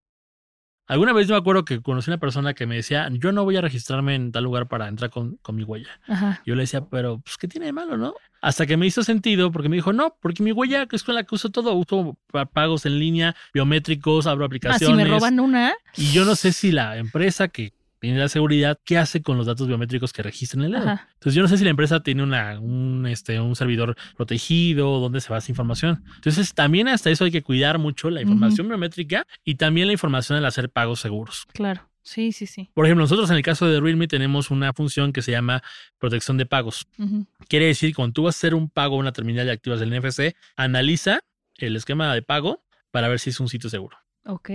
Alguna 0.89 1.13
vez 1.13 1.29
me 1.29 1.35
acuerdo 1.35 1.65
que 1.65 1.81
conocí 1.81 2.09
a 2.09 2.15
una 2.15 2.19
persona 2.19 2.55
que 2.55 2.65
me 2.65 2.75
decía, 2.75 3.07
yo 3.11 3.31
no 3.31 3.43
voy 3.43 3.55
a 3.57 3.61
registrarme 3.61 4.15
en 4.15 4.31
tal 4.31 4.43
lugar 4.43 4.67
para 4.67 4.87
entrar 4.87 5.11
con, 5.11 5.37
con 5.43 5.55
mi 5.55 5.63
huella. 5.63 5.99
Yo 6.47 6.55
le 6.55 6.63
decía, 6.63 6.85
pero 6.85 7.19
pues, 7.19 7.37
¿qué 7.37 7.47
tiene 7.47 7.67
de 7.67 7.73
malo, 7.73 7.95
no? 7.95 8.15
Hasta 8.41 8.65
que 8.65 8.75
me 8.75 8.87
hizo 8.87 9.03
sentido 9.03 9.51
porque 9.51 9.69
me 9.69 9.75
dijo, 9.75 9.93
no, 9.93 10.15
porque 10.19 10.41
mi 10.41 10.51
huella 10.51 10.87
es 10.91 11.03
con 11.03 11.13
la 11.13 11.23
que 11.25 11.35
uso 11.35 11.49
todo, 11.49 11.73
uso 11.75 12.17
pagos 12.53 12.87
en 12.87 12.97
línea, 12.97 13.35
biométricos, 13.53 14.25
abro 14.25 14.45
aplicaciones. 14.45 14.97
Ah, 14.97 15.03
si 15.03 15.09
me 15.11 15.15
roban 15.15 15.39
una. 15.39 15.73
Y 15.95 16.11
yo 16.11 16.25
no 16.25 16.35
sé 16.35 16.53
si 16.53 16.71
la 16.71 16.97
empresa 16.97 17.49
que 17.49 17.71
tiene 17.99 18.17
la 18.17 18.29
seguridad, 18.29 18.79
¿qué 18.83 18.97
hace 18.97 19.21
con 19.21 19.37
los 19.37 19.45
datos 19.45 19.67
biométricos 19.67 20.13
que 20.13 20.23
registran 20.23 20.65
en 20.65 20.73
el 20.73 20.81
dedo? 20.81 20.99
Entonces 21.13 21.33
yo 21.33 21.41
no 21.41 21.47
sé 21.47 21.57
si 21.57 21.63
la 21.63 21.69
empresa 21.69 22.01
tiene 22.01 22.23
una, 22.23 22.59
un, 22.59 23.05
este, 23.07 23.39
un 23.39 23.55
servidor 23.55 23.95
protegido, 24.15 24.99
dónde 24.99 25.21
se 25.21 25.29
va 25.29 25.37
esa 25.37 25.51
información. 25.51 26.03
Entonces 26.15 26.53
también 26.53 26.87
hasta 26.87 27.09
eso 27.09 27.25
hay 27.25 27.31
que 27.31 27.43
cuidar 27.43 27.77
mucho 27.77 28.09
la 28.09 28.21
información 28.21 28.67
biométrica 28.67 29.27
y 29.43 29.55
también 29.55 29.87
la 29.87 29.93
información 29.93 30.37
al 30.37 30.45
hacer 30.45 30.69
pagos 30.69 30.99
seguros. 30.99 31.45
Claro. 31.53 31.89
Sí, 32.01 32.31
sí, 32.31 32.47
sí. 32.47 32.71
Por 32.73 32.85
ejemplo, 32.85 33.03
nosotros 33.03 33.29
en 33.29 33.35
el 33.35 33.43
caso 33.43 33.67
de 33.67 33.79
Realme 33.79 34.07
tenemos 34.07 34.49
una 34.49 34.73
función 34.73 35.13
que 35.13 35.21
se 35.21 35.31
llama 35.31 35.61
protección 35.99 36.37
de 36.37 36.47
pagos. 36.47 36.87
Quiere 37.47 37.67
decir, 37.67 37.93
cuando 37.93 38.13
tú 38.13 38.23
vas 38.23 38.35
a 38.35 38.39
hacer 38.39 38.55
un 38.55 38.69
pago 38.69 38.95
a 38.95 38.99
una 38.99 39.11
terminal 39.11 39.45
de 39.45 39.51
activos 39.51 39.79
del 39.79 39.95
NFC, 39.95 40.35
analiza 40.55 41.19
el 41.57 41.75
esquema 41.75 42.11
de 42.15 42.23
pago 42.23 42.63
para 42.89 43.09
ver 43.09 43.19
si 43.19 43.29
es 43.29 43.39
un 43.39 43.47
sitio 43.47 43.69
seguro. 43.69 43.97
Ok. 44.25 44.49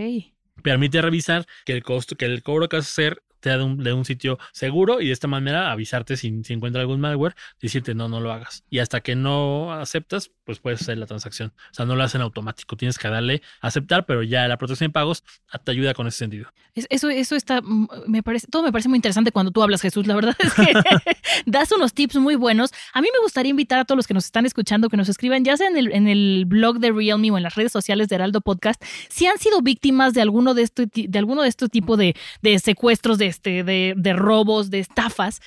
Permite 0.63 1.01
revisar 1.01 1.47
que 1.65 1.75
el 1.75 1.83
costo, 1.85 2.17
que 2.17 2.25
el 2.25 2.43
cobro 2.43 2.69
que 2.69 2.77
vas 2.77 2.87
a 2.87 2.91
hacer 2.91 3.23
de 3.51 3.93
un, 3.93 4.05
sitio 4.05 4.39
seguro 4.53 5.01
y 5.01 5.07
de 5.07 5.13
esta 5.13 5.29
manera 5.29 5.73
avisarte 5.73 6.17
si, 6.17 6.43
si 6.45 6.53
encuentra 6.53 6.83
algún 6.83 7.01
malware, 7.01 7.35
decirte 7.61 7.95
no, 7.95 8.09
no 8.09 8.21
lo 8.21 8.33
hagas. 8.33 8.65
Y 8.71 8.81
hasta 8.81 9.01
que 9.01 9.15
no 9.17 9.73
aceptas, 9.73 10.31
pues 10.45 10.59
puedes 10.59 10.83
hacer 10.83 10.99
la 10.99 11.07
transacción. 11.07 11.53
O 11.71 11.75
sea, 11.75 11.87
no 11.87 11.97
lo 11.97 12.03
hacen 12.03 12.21
automático, 12.21 12.77
tienes 12.77 12.99
que 12.99 13.09
darle 13.09 13.43
aceptar, 13.61 14.07
pero 14.07 14.23
ya 14.23 14.47
la 14.49 14.59
protección 14.59 14.89
de 14.89 14.93
pagos 14.93 15.25
te 15.65 15.71
ayuda 15.71 15.95
con 15.95 16.07
ese 16.07 16.19
sentido. 16.19 16.53
Eso, 16.75 17.09
eso 17.09 17.37
está, 17.37 17.61
mm, 17.63 17.89
me 18.09 18.23
parece, 18.23 18.49
todo 18.49 18.63
me 18.63 18.73
parece 18.73 18.89
muy 18.89 18.97
interesante 18.97 19.31
cuando 19.31 19.53
tú 19.53 19.63
hablas, 19.63 19.81
Jesús. 19.81 20.07
La 20.07 20.15
verdad 20.15 20.37
es 20.39 20.53
que 20.55 20.73
das 21.47 21.71
unos 21.73 21.95
tips 21.95 22.17
muy 22.17 22.35
buenos. 22.35 22.73
A 22.93 23.01
mí 23.01 23.09
me 23.13 23.23
gustaría 23.23 23.51
invitar 23.51 23.79
a 23.79 23.85
todos 23.85 23.97
los 23.97 24.07
que 24.07 24.15
nos 24.15 24.25
están 24.25 24.45
escuchando 24.45 24.89
que 24.89 24.97
nos 24.97 25.09
escriban, 25.09 25.45
ya 25.45 25.57
sea 25.57 25.69
en 25.69 25.77
el, 25.77 25.93
en 25.93 26.09
el 26.09 26.45
blog 26.47 26.79
de 26.79 26.91
Realme 26.91 27.31
o 27.31 27.37
en 27.37 27.43
las 27.43 27.55
redes 27.55 27.73
sociales 27.73 28.09
de 28.09 28.17
Heraldo 28.17 28.41
Podcast, 28.41 28.83
si 29.09 29.27
han 29.27 29.39
sido 29.39 29.63
víctimas 29.63 30.15
de 30.15 30.23
alguno 30.23 30.55
de 30.55 30.63
este, 30.63 30.87
de 30.87 31.19
alguno 31.19 31.43
de 31.43 31.49
este 31.49 31.69
tipo 31.69 31.97
de, 31.97 32.17
de 32.43 32.59
secuestros, 32.59 33.19
de 33.19 33.27
este, 33.35 33.65
de, 33.65 33.95
de 33.97 34.13
robos, 34.13 34.71
de 34.71 34.79
estafas 34.79 35.41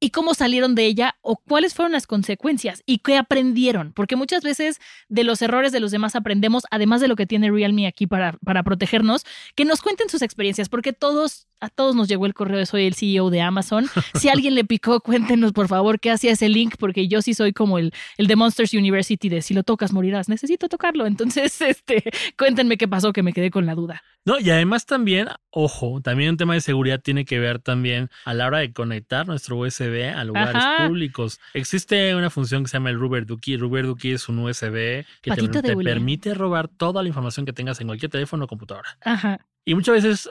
y 0.00 0.10
cómo 0.10 0.34
salieron 0.34 0.74
de 0.74 0.86
ella 0.86 1.16
o 1.20 1.36
cuáles 1.36 1.74
fueron 1.74 1.92
las 1.92 2.06
consecuencias 2.06 2.82
y 2.86 2.98
qué 2.98 3.18
aprendieron. 3.18 3.92
Porque 3.92 4.16
muchas 4.16 4.42
veces 4.42 4.80
de 5.08 5.24
los 5.24 5.42
errores 5.42 5.72
de 5.72 5.80
los 5.80 5.90
demás 5.90 6.16
aprendemos, 6.16 6.64
además 6.70 7.00
de 7.00 7.08
lo 7.08 7.16
que 7.16 7.26
tiene 7.26 7.50
Realme 7.50 7.86
aquí 7.86 8.06
para, 8.06 8.32
para 8.44 8.62
protegernos, 8.62 9.24
que 9.54 9.64
nos 9.64 9.82
cuenten 9.82 10.08
sus 10.08 10.22
experiencias, 10.22 10.68
porque 10.68 10.92
todos 10.92 11.46
a 11.60 11.68
todos 11.68 11.94
nos 11.94 12.08
llegó 12.08 12.24
el 12.24 12.32
correo 12.32 12.58
de 12.58 12.64
soy 12.66 12.86
el 12.86 12.94
CEO 12.94 13.30
de 13.30 13.42
Amazon. 13.42 13.86
Si 14.14 14.28
alguien 14.28 14.54
le 14.54 14.64
picó, 14.64 15.00
cuéntenos 15.00 15.52
por 15.52 15.68
favor 15.68 16.00
qué 16.00 16.10
hacía 16.10 16.32
ese 16.32 16.48
link, 16.48 16.74
porque 16.78 17.08
yo 17.08 17.22
sí 17.22 17.34
soy 17.34 17.52
como 17.52 17.78
el, 17.78 17.92
el 18.16 18.26
de 18.26 18.36
Monsters 18.36 18.74
University 18.74 19.28
de 19.28 19.42
si 19.42 19.54
lo 19.54 19.62
tocas 19.62 19.92
morirás. 19.92 20.28
Necesito 20.28 20.68
tocarlo. 20.68 21.06
Entonces, 21.06 21.60
este, 21.60 22.02
cuéntenme 22.38 22.76
qué 22.76 22.88
pasó, 22.88 23.12
que 23.12 23.22
me 23.22 23.32
quedé 23.32 23.50
con 23.50 23.66
la 23.66 23.74
duda. 23.74 24.02
No, 24.24 24.38
y 24.38 24.50
además 24.50 24.84
también, 24.84 25.28
ojo, 25.50 26.00
también 26.02 26.30
un 26.30 26.36
tema 26.36 26.54
de 26.54 26.60
seguridad 26.60 27.00
tiene 27.00 27.24
que 27.24 27.38
ver 27.38 27.58
también 27.58 28.10
a 28.24 28.34
la 28.34 28.46
hora 28.46 28.58
de 28.58 28.72
conectar 28.72 29.26
nuestro 29.26 29.56
USB 29.56 29.89
a 30.12 30.24
lugares 30.24 30.62
públicos. 30.86 31.40
Existe 31.54 32.14
una 32.14 32.30
función 32.30 32.62
que 32.64 32.68
se 32.68 32.76
llama 32.76 32.90
el 32.90 32.98
Rubber 32.98 33.26
Ducky. 33.26 33.56
Rubber 33.56 33.86
Ducky 33.86 34.12
es 34.12 34.28
un 34.28 34.38
USB 34.38 35.04
que 35.20 35.30
te, 35.30 35.76
permite 35.76 36.34
robar 36.34 36.68
toda 36.68 37.02
la 37.02 37.08
información 37.08 37.46
que 37.46 37.52
tengas 37.52 37.80
en 37.80 37.86
cualquier 37.86 38.10
teléfono 38.10 38.44
o 38.44 38.48
computadora. 38.48 38.96
Ajá. 39.04 39.46
Y 39.64 39.74
muchas 39.74 40.02
veces 40.02 40.30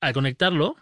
al 0.00 0.12
conectarlo, 0.12 0.76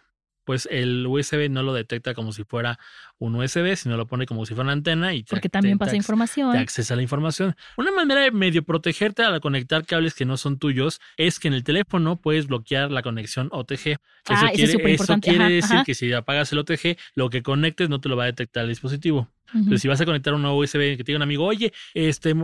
pues 0.46 0.68
el 0.70 1.04
USB 1.06 1.50
no 1.50 1.62
lo 1.62 1.74
detecta 1.74 2.14
como 2.14 2.32
si 2.32 2.44
fuera 2.44 2.78
un 3.18 3.34
USB, 3.34 3.76
sino 3.76 3.96
lo 3.96 4.06
pone 4.06 4.26
como 4.26 4.46
si 4.46 4.54
fuera 4.54 4.64
una 4.64 4.72
antena 4.72 5.12
y 5.12 5.24
porque 5.24 5.48
también 5.48 5.76
pasa 5.76 5.96
información. 5.96 6.52
Te 6.52 6.58
accesa 6.58 6.94
la 6.94 7.02
información. 7.02 7.56
Una 7.76 7.90
manera 7.90 8.20
de 8.22 8.30
medio 8.30 8.62
protegerte 8.62 9.24
al 9.24 9.40
conectar 9.40 9.84
cables 9.84 10.14
que 10.14 10.24
no 10.24 10.36
son 10.36 10.58
tuyos 10.58 11.00
es 11.16 11.40
que 11.40 11.48
en 11.48 11.54
el 11.54 11.64
teléfono 11.64 12.16
puedes 12.20 12.46
bloquear 12.46 12.92
la 12.92 13.02
conexión 13.02 13.48
OTG. 13.50 13.96
Ah, 14.28 14.50
eso 14.52 14.78
quiere, 14.78 14.94
eso 14.94 15.20
quiere 15.20 15.50
decir 15.50 15.82
que 15.84 15.94
si 15.94 16.12
apagas 16.12 16.52
el 16.52 16.60
OTG, 16.60 16.96
lo 17.14 17.28
que 17.28 17.42
conectes 17.42 17.88
no 17.88 18.00
te 18.00 18.08
lo 18.08 18.16
va 18.16 18.22
a 18.22 18.26
detectar 18.26 18.62
el 18.62 18.70
dispositivo. 18.70 19.28
Entonces, 19.54 19.82
si 19.82 19.88
vas 19.88 20.00
a 20.00 20.04
conectar 20.04 20.34
un 20.34 20.42
nuevo 20.42 20.58
USB 20.58 20.96
que 20.96 21.04
te 21.04 21.12
diga 21.12 21.18
un 21.18 21.22
amigo, 21.22 21.44
oye, 21.44 21.72
este, 21.94 22.34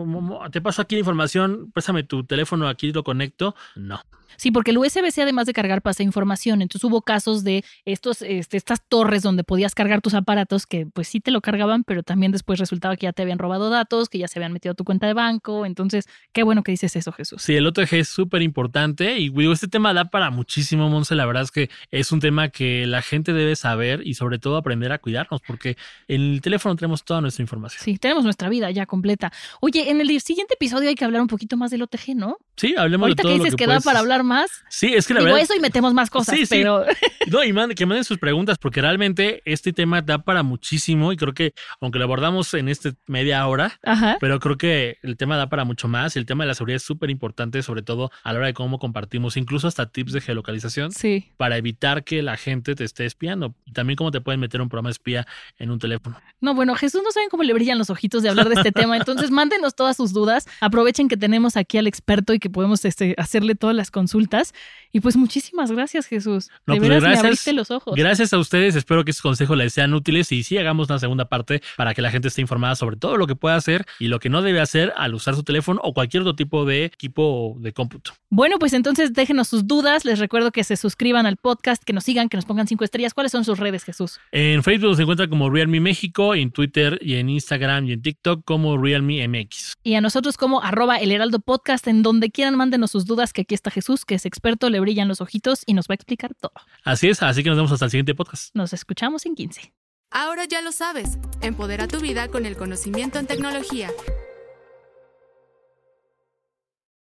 te 0.51 0.61
paso 0.61 0.83
aquí 0.83 0.95
la 0.95 1.01
información, 1.01 1.71
préstame 1.73 2.03
tu 2.05 2.25
teléfono, 2.25 2.69
aquí 2.69 2.93
lo 2.93 3.05
conecto. 3.05 3.55
No. 3.77 4.01
Sí, 4.37 4.51
porque 4.51 4.71
el 4.71 4.79
USB-C 4.79 5.23
además 5.23 5.47
de 5.47 5.53
cargar 5.53 5.83
pasa 5.83 6.03
información. 6.03 6.63
Entonces 6.63 6.85
hubo 6.85 7.03
casos 7.03 7.45
de 7.45 7.65
estos, 7.85 8.23
este, 8.23 8.57
estas 8.57 8.83
torres 8.83 9.23
donde 9.23 9.45
podías 9.45 9.75
cargar 9.75 10.01
tus 10.01 10.15
aparatos 10.15 10.67
que 10.67 10.85
pues 10.87 11.07
sí 11.07 11.21
te 11.21 11.31
lo 11.31 11.41
cargaban, 11.41 11.85
pero 11.85 12.03
también 12.03 12.33
después 12.33 12.59
resultaba 12.59 12.97
que 12.97 13.05
ya 13.05 13.13
te 13.13 13.23
habían 13.23 13.39
robado 13.39 13.71
datos, 13.71 14.09
que 14.09 14.19
ya 14.19 14.27
se 14.27 14.41
habían 14.41 14.53
metido 14.53 14.73
a 14.73 14.75
tu 14.75 14.83
cuenta 14.83 15.07
de 15.07 15.15
banco. 15.15 15.65
Entonces, 15.65 16.09
qué 16.33 16.43
bueno 16.43 16.65
que 16.65 16.73
dices 16.73 16.97
eso, 16.97 17.13
Jesús. 17.13 17.41
Sí, 17.41 17.55
el 17.55 17.67
OTG 17.69 17.95
es 17.95 18.09
súper 18.09 18.43
importante 18.43 19.17
y 19.17 19.29
digo, 19.31 19.53
este 19.53 19.69
tema 19.69 19.95
da 19.95 20.07
para 20.07 20.31
muchísimo, 20.31 20.89
Monse. 20.89 21.15
La 21.15 21.25
verdad 21.25 21.45
es 21.45 21.53
que 21.53 21.71
es 21.93 22.11
un 22.11 22.19
tema 22.19 22.49
que 22.49 22.85
la 22.89 23.01
gente 23.01 23.33
debe 23.33 23.55
saber 23.55 24.05
y 24.05 24.15
sobre 24.15 24.41
todo 24.41 24.57
aprender 24.57 24.91
a 24.91 24.99
cuidarnos 24.99 25.41
porque 25.47 25.77
en 26.09 26.21
el 26.21 26.41
teléfono 26.41 26.75
tenemos 26.75 26.92
toda 27.05 27.21
nuestra 27.21 27.43
información. 27.43 27.83
Sí, 27.83 27.99
tenemos 27.99 28.25
nuestra 28.25 28.49
vida 28.49 28.71
ya 28.71 28.87
completa. 28.87 29.33
Oye, 29.61 29.91
en 29.91 30.01
el 30.01 30.21
siguiente 30.21 30.55
episodio 30.55 30.89
hay 30.89 30.95
que 30.95 31.05
hablar 31.05 31.23
un 31.23 31.29
poquito 31.29 31.57
más 31.57 31.71
del 31.71 31.83
OTG, 31.83 32.15
¿no? 32.15 32.37
Sí, 32.57 32.75
hablemos 32.77 33.09
de 33.09 33.15
todo 33.17 33.33
que 33.33 33.39
dices 33.39 33.57
que, 33.57 33.67
da 33.67 33.81
para 33.81 34.01
hablar 34.01 34.23
más. 34.23 34.51
Sí, 34.69 34.93
es 34.95 35.07
que 35.07 35.15
la 35.15 35.21
Digo 35.21 35.33
verdad. 35.33 35.45
eso 35.45 35.55
y 35.55 35.61
metemos 35.61 35.95
más 35.95 36.11
cosas, 36.11 36.37
sí, 36.37 36.45
pero. 36.49 36.85
No, 37.29 37.43
y 37.45 37.75
que 37.75 37.87
manden 37.87 38.05
sus 38.05 38.19
preguntas, 38.19 38.59
porque 38.59 38.81
realmente 38.81 39.43
este 39.45 39.73
tema 39.73 40.03
da 40.03 40.19
para 40.19 40.43
muchísimo 40.43 41.13
y 41.13 41.17
creo 41.17 41.33
que, 41.33 41.55
aunque 41.81 41.99
lo 41.99 42.05
abordamos 42.05 42.53
en 42.55 42.69
este 42.69 42.95
media 43.07 43.47
hora, 43.47 43.79
pero 44.21 44.39
creo 44.41 44.59
que 44.59 44.99
el 45.03 45.17
tema 45.17 45.37
da 45.37 45.49
para 45.49 45.65
mucho 45.65 45.89
más. 45.89 46.17
El 46.17 46.27
tema 46.27 46.45
de 46.45 46.49
la 46.49 46.55
seguridad 46.55 46.77
es 46.77 46.83
súper 46.83 47.11
importante, 47.11 47.63
sobre 47.63 47.83
todo 47.83 48.11
a 48.23 48.33
la 48.33 48.39
hora 48.39 48.47
de 48.49 48.55
cómo 48.55 48.79
compartimos, 48.79 49.37
incluso 49.37 49.69
hasta 49.69 49.87
tips 49.87 50.13
de 50.13 50.21
geolocalización. 50.21 50.93
Sí. 50.93 51.31
Para 51.37 51.57
evitar 51.57 52.05
que 52.05 52.23
la 52.23 52.37
gente 52.37 52.75
te 52.75 52.85
esté 52.85 53.07
espiando. 53.07 53.55
También 53.73 53.97
cómo 53.97 54.11
te 54.11 54.21
pueden 54.21 54.41
meter 54.41 54.61
un 54.61 54.69
programa 54.69 54.91
espía 54.91 55.27
en 55.59 55.71
un 55.71 55.79
teléfono. 55.79 56.21
No, 56.41 56.55
bueno, 56.55 56.75
Jesús 56.83 57.01
no 57.05 57.13
saben 57.13 57.29
cómo 57.29 57.45
le 57.45 57.55
brillan 57.55 57.79
los 57.79 57.91
ojitos 57.91 58.25
de 58.25 58.29
hablar 58.29 58.49
de 58.49 58.57
este 58.57 58.73
tema. 58.73 58.97
Entonces, 58.97 59.31
mándenos 59.31 59.77
todas 59.77 59.97
sus 59.97 60.13
dudas. 60.13 60.49
Aprovechen 60.61 61.09
que 61.09 61.17
tenemos 61.17 61.57
aquí 61.57 61.79
al 61.79 61.87
experto 61.87 62.35
y 62.35 62.41
que 62.41 62.51
podemos 62.51 62.85
este, 62.85 63.15
hacerle 63.19 63.55
todas 63.55 63.77
las 63.77 63.93
consultas. 63.93 64.53
Y 64.91 64.99
pues 64.99 65.17
muchísimas 65.17 65.71
gracias, 65.71 66.07
Jesús. 66.07 66.49
de 66.49 66.77
pues, 66.77 66.81
veras 66.81 67.03
me 67.05 67.15
abriste 67.15 67.53
los 67.53 67.71
ojos. 67.71 67.95
Gracias 67.97 68.33
a 68.33 68.39
ustedes. 68.39 68.75
Espero 68.75 69.05
que 69.05 69.13
estos 69.13 69.23
consejos 69.23 69.57
les 69.57 69.73
sean 69.73 69.95
útiles 69.95 70.33
y 70.33 70.43
sí 70.43 70.59
hagamos 70.59 70.89
una 70.89 70.99
segunda 70.99 71.27
parte 71.27 71.63
para 71.77 71.95
que 71.95 72.03
la 72.03 72.11
gente 72.11 72.27
esté 72.27 72.41
informada 72.41 72.75
sobre 72.75 72.97
todo 72.97 73.17
lo 73.17 73.29
que 73.29 73.37
puede 73.37 73.55
hacer 73.55 73.87
y 74.01 74.09
lo 74.09 74.19
que 74.19 74.29
no 74.29 74.43
debe 74.43 74.61
hacer 74.61 74.93
al 74.97 75.15
usar 75.15 75.37
su 75.37 75.45
teléfono 75.45 75.81
o 75.85 75.95
cualquier 75.95 76.23
otro 76.23 76.35
tipo 76.35 76.65
de 76.65 76.87
equipo 76.87 77.55
de 77.61 77.73
cómputo. 77.73 78.13
Bueno, 78.29 78.59
pues 78.59 78.73
entonces 78.73 79.13
déjenos 79.13 79.47
sus 79.47 79.69
dudas. 79.69 80.05
Les 80.05 80.19
recuerdo 80.19 80.51
que 80.51 80.65
se 80.65 80.77
suscriban 80.77 81.27
al 81.27 81.37
podcast, 81.37 81.85
que 81.85 81.93
nos 81.93 82.03
sigan, 82.03 82.29
que 82.29 82.37
nos 82.37 82.45
pongan 82.45 82.67
cinco 82.67 82.83
estrellas. 82.83 83.15
¿Cuáles 83.15 83.31
son 83.31 83.45
sus 83.45 83.61
redes, 83.61 83.85
Jesús? 83.85 84.19
En 84.33 84.65
Facebook 84.65 84.97
se 84.97 85.03
encuentra 85.03 85.29
como 85.29 85.49
Realme 85.49 85.79
México, 85.79 86.35
en 86.35 86.51
Twitter 86.51 86.72
y 87.01 87.15
en 87.17 87.29
Instagram 87.29 87.87
y 87.87 87.93
en 87.93 88.03
TikTok 88.03 88.45
como 88.45 88.79
Realme 88.79 89.27
MX. 89.27 89.75
Y 89.83 89.95
a 89.95 90.01
nosotros 90.01 90.37
como 90.37 90.63
arroba 90.63 90.97
el 90.97 91.13
Heraldo 91.13 91.41
Podcast, 91.41 91.87
en 91.89 92.03
donde 92.03 92.31
quieran 92.31 92.57
mándenos 92.57 92.91
sus 92.91 93.05
dudas, 93.05 93.33
que 93.33 93.43
aquí 93.43 93.55
está 93.55 93.71
Jesús, 93.71 94.05
que 94.05 94.15
es 94.15 94.27
experto, 94.27 94.71
le 94.71 94.81
brillan 94.81 95.09
los 95.09 95.21
ojitos 95.21 95.63
y 95.67 95.75
nos 95.75 95.89
va 95.89 95.93
a 95.93 95.97
explicar 95.97 96.35
todo. 96.35 96.53
Así 96.85 97.09
es, 97.09 97.23
así 97.23 97.43
que 97.43 97.51
nos 97.51 97.59
vemos 97.59 97.73
hasta 97.73 97.87
el 97.87 97.91
siguiente 97.91 98.15
podcast. 98.15 98.55
Nos 98.55 98.73
escuchamos 98.73 99.27
en 99.27 99.35
15. 99.35 99.73
Ahora 100.11 100.45
ya 100.45 100.61
lo 100.61 100.73
sabes, 100.73 101.19
empodera 101.41 101.89
tu 101.89 102.01
vida 102.01 102.29
con 102.29 102.45
el 102.45 102.57
conocimiento 102.57 103.19
en 103.19 103.27
tecnología. 103.27 103.89